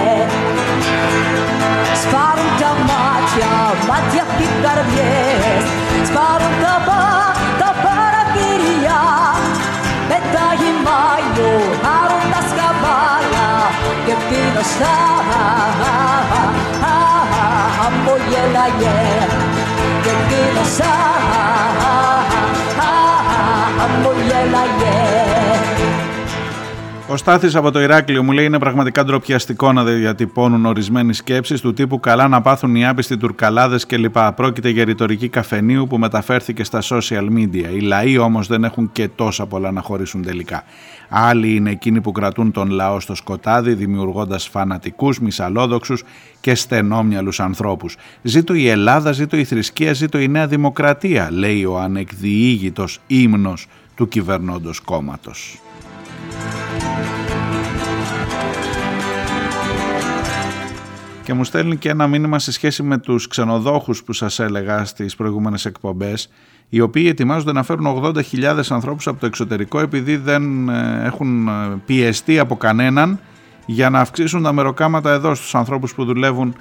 [0.00, 3.52] ε, ε, Σπάρουν τα μάτια,
[3.88, 5.64] μάτια και καρδιές
[6.08, 7.19] Σπάρουν τα μάτια
[17.76, 19.28] Sambo y el ayer
[20.04, 20.80] Te quedas.
[20.82, 20.86] Ah,
[21.80, 22.24] ah,
[22.78, 24.89] ah, Sambo y el ayer.
[27.10, 31.72] Ο Στάθης από το Ηράκλειο μου λέει είναι πραγματικά ντροπιαστικό να διατυπώνουν ορισμένες σκέψεις του
[31.72, 34.18] τύπου καλά να πάθουν οι άπιστοι τουρκαλάδες κλπ.
[34.36, 37.68] Πρόκειται για ρητορική καφενείου που μεταφέρθηκε στα social media.
[37.74, 40.64] Οι λαοί όμως δεν έχουν και τόσα πολλά να χωρίσουν τελικά.
[41.08, 46.02] Άλλοι είναι εκείνοι που κρατούν τον λαό στο σκοτάδι δημιουργώντας φανατικούς, μυσαλόδοξους
[46.40, 47.96] και στενόμυαλους ανθρώπους.
[48.22, 54.08] Ζήτω η Ελλάδα, ζήτω η θρησκεία, ζήτω η νέα δημοκρατία, λέει ο ανεκδιήγητος ύμνος του
[54.08, 55.60] κυβερνώντος κόμματος.
[61.24, 65.16] Και μου στέλνει και ένα μήνυμα σε σχέση με τους ξενοδόχους που σας έλεγα στις
[65.16, 66.28] προηγούμενες εκπομπές
[66.68, 71.52] οι οποίοι ετοιμάζονται να φέρουν 80.000 ανθρώπους από το εξωτερικό επειδή δεν ε, έχουν ε,
[71.86, 73.20] πιεστεί από κανέναν
[73.66, 76.54] για να αυξήσουν τα μεροκάματα εδώ στους ανθρώπους που δουλεύουν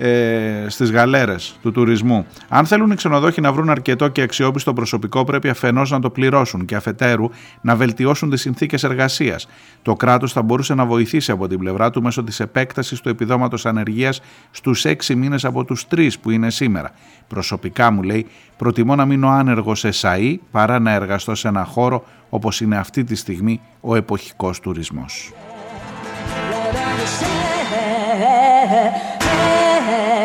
[0.00, 2.26] ε, στις γαλέρες του τουρισμού.
[2.48, 6.64] Αν θέλουν οι ξενοδόχοι να βρουν αρκετό και αξιόπιστο προσωπικό πρέπει αφενός να το πληρώσουν
[6.64, 7.30] και αφετέρου
[7.60, 9.48] να βελτιώσουν τις συνθήκες εργασίας.
[9.82, 13.66] Το κράτος θα μπορούσε να βοηθήσει από την πλευρά του μέσω της επέκτασης του επιδόματος
[13.66, 14.20] ανεργίας
[14.50, 16.90] στους 6 μήνες από τους 3 που είναι σήμερα.
[17.26, 18.26] Προσωπικά μου λέει
[18.56, 23.04] προτιμώ να μείνω άνεργος σε ΣΑΗ παρά να εργαστώ σε ένα χώρο όπως είναι αυτή
[23.04, 23.96] τη στιγμή ο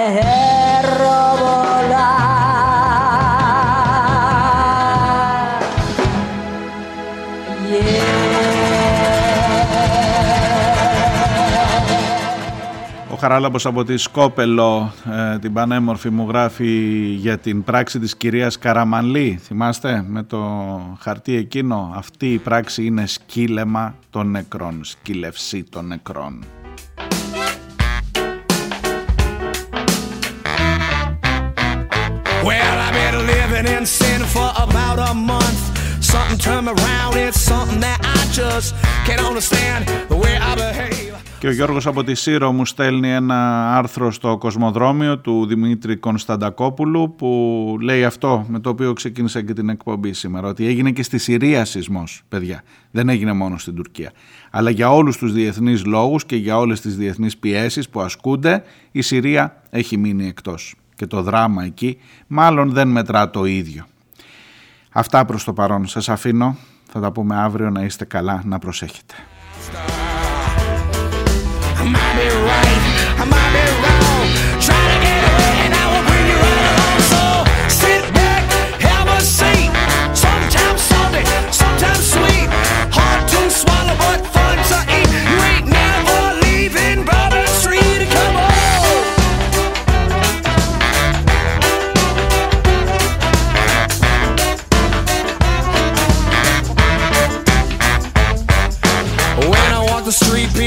[0.04, 1.94] εποχικός τουρισμός.
[13.12, 16.68] Ο Χαράλαμπος από τη Σκόπελο, ε, την πανέμορφη μου γράφει
[17.20, 19.40] για την πράξη της κυρίας Καραμανλή.
[19.42, 20.42] Θυμάστε με το
[21.00, 21.94] χαρτί εκείνο.
[21.96, 26.44] Αυτή η πράξη είναι σκύλεμα των νεκρών, σκύλευσή των νεκρών.
[32.50, 35.62] Well, I've been living in sin for about a month.
[36.12, 38.68] Something turned me around, it's something that I just
[39.08, 39.80] can't understand
[40.12, 41.14] the way I behave.
[41.40, 47.16] Και ο Γιώργος από τη Σύρο μου στέλνει ένα άρθρο στο Κοσμοδρόμιο του Δημήτρη Κωνσταντακόπουλου
[47.16, 51.18] που λέει αυτό με το οποίο ξεκίνησα και την εκπομπή σήμερα ότι έγινε και στη
[51.18, 54.12] Συρία σεισμός παιδιά, δεν έγινε μόνο στην Τουρκία
[54.50, 59.02] αλλά για όλους τους διεθνείς λόγους και για όλες τις διεθνείς πιέσεις που ασκούνται η
[59.02, 63.86] Συρία έχει μείνει εκτός και το δράμα εκεί μάλλον δεν μετρά το ίδιο.
[64.92, 65.88] Αυτά προς το παρόν.
[65.88, 66.58] Σας αφήνω,
[66.92, 67.70] θα τα πούμε αύριο.
[67.70, 69.14] Να είστε καλά, να προσέχετε.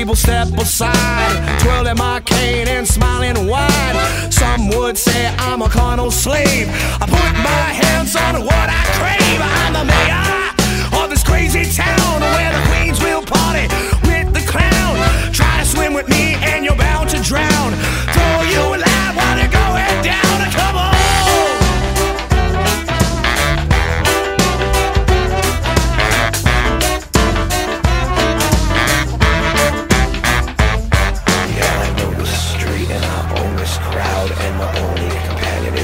[0.07, 4.31] people step aside, twirling my cane and smiling wide.
[4.31, 6.69] Some would say I'm a carnal slave.
[7.03, 9.41] I put my hands on what I crave.
[9.43, 13.67] I'm the mayor of this crazy town where the queens will party
[14.07, 14.95] with the clown.
[15.33, 17.73] Try to swim with me and you're bound to drown.
[18.15, 18.86] Throw you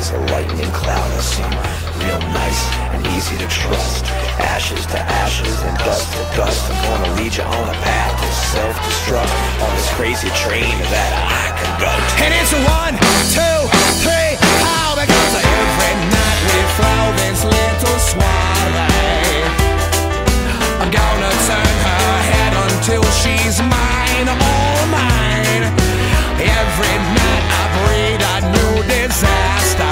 [0.03, 1.55] is a lightning cloud of some
[2.03, 4.05] real nice and easy to trust.
[4.51, 6.59] Ashes to ashes and dust to dust.
[6.71, 9.31] I'm gonna lead you on a path to self-destruct.
[9.63, 12.95] On this crazy train that I conduct And it's a one,
[13.31, 13.59] two,
[14.03, 14.35] three,
[14.67, 18.91] how Because every night we throw this little swallow?
[20.83, 25.65] I'm gonna turn her head until she's mine, all mine.
[26.43, 29.92] Every night I breed a new disaster.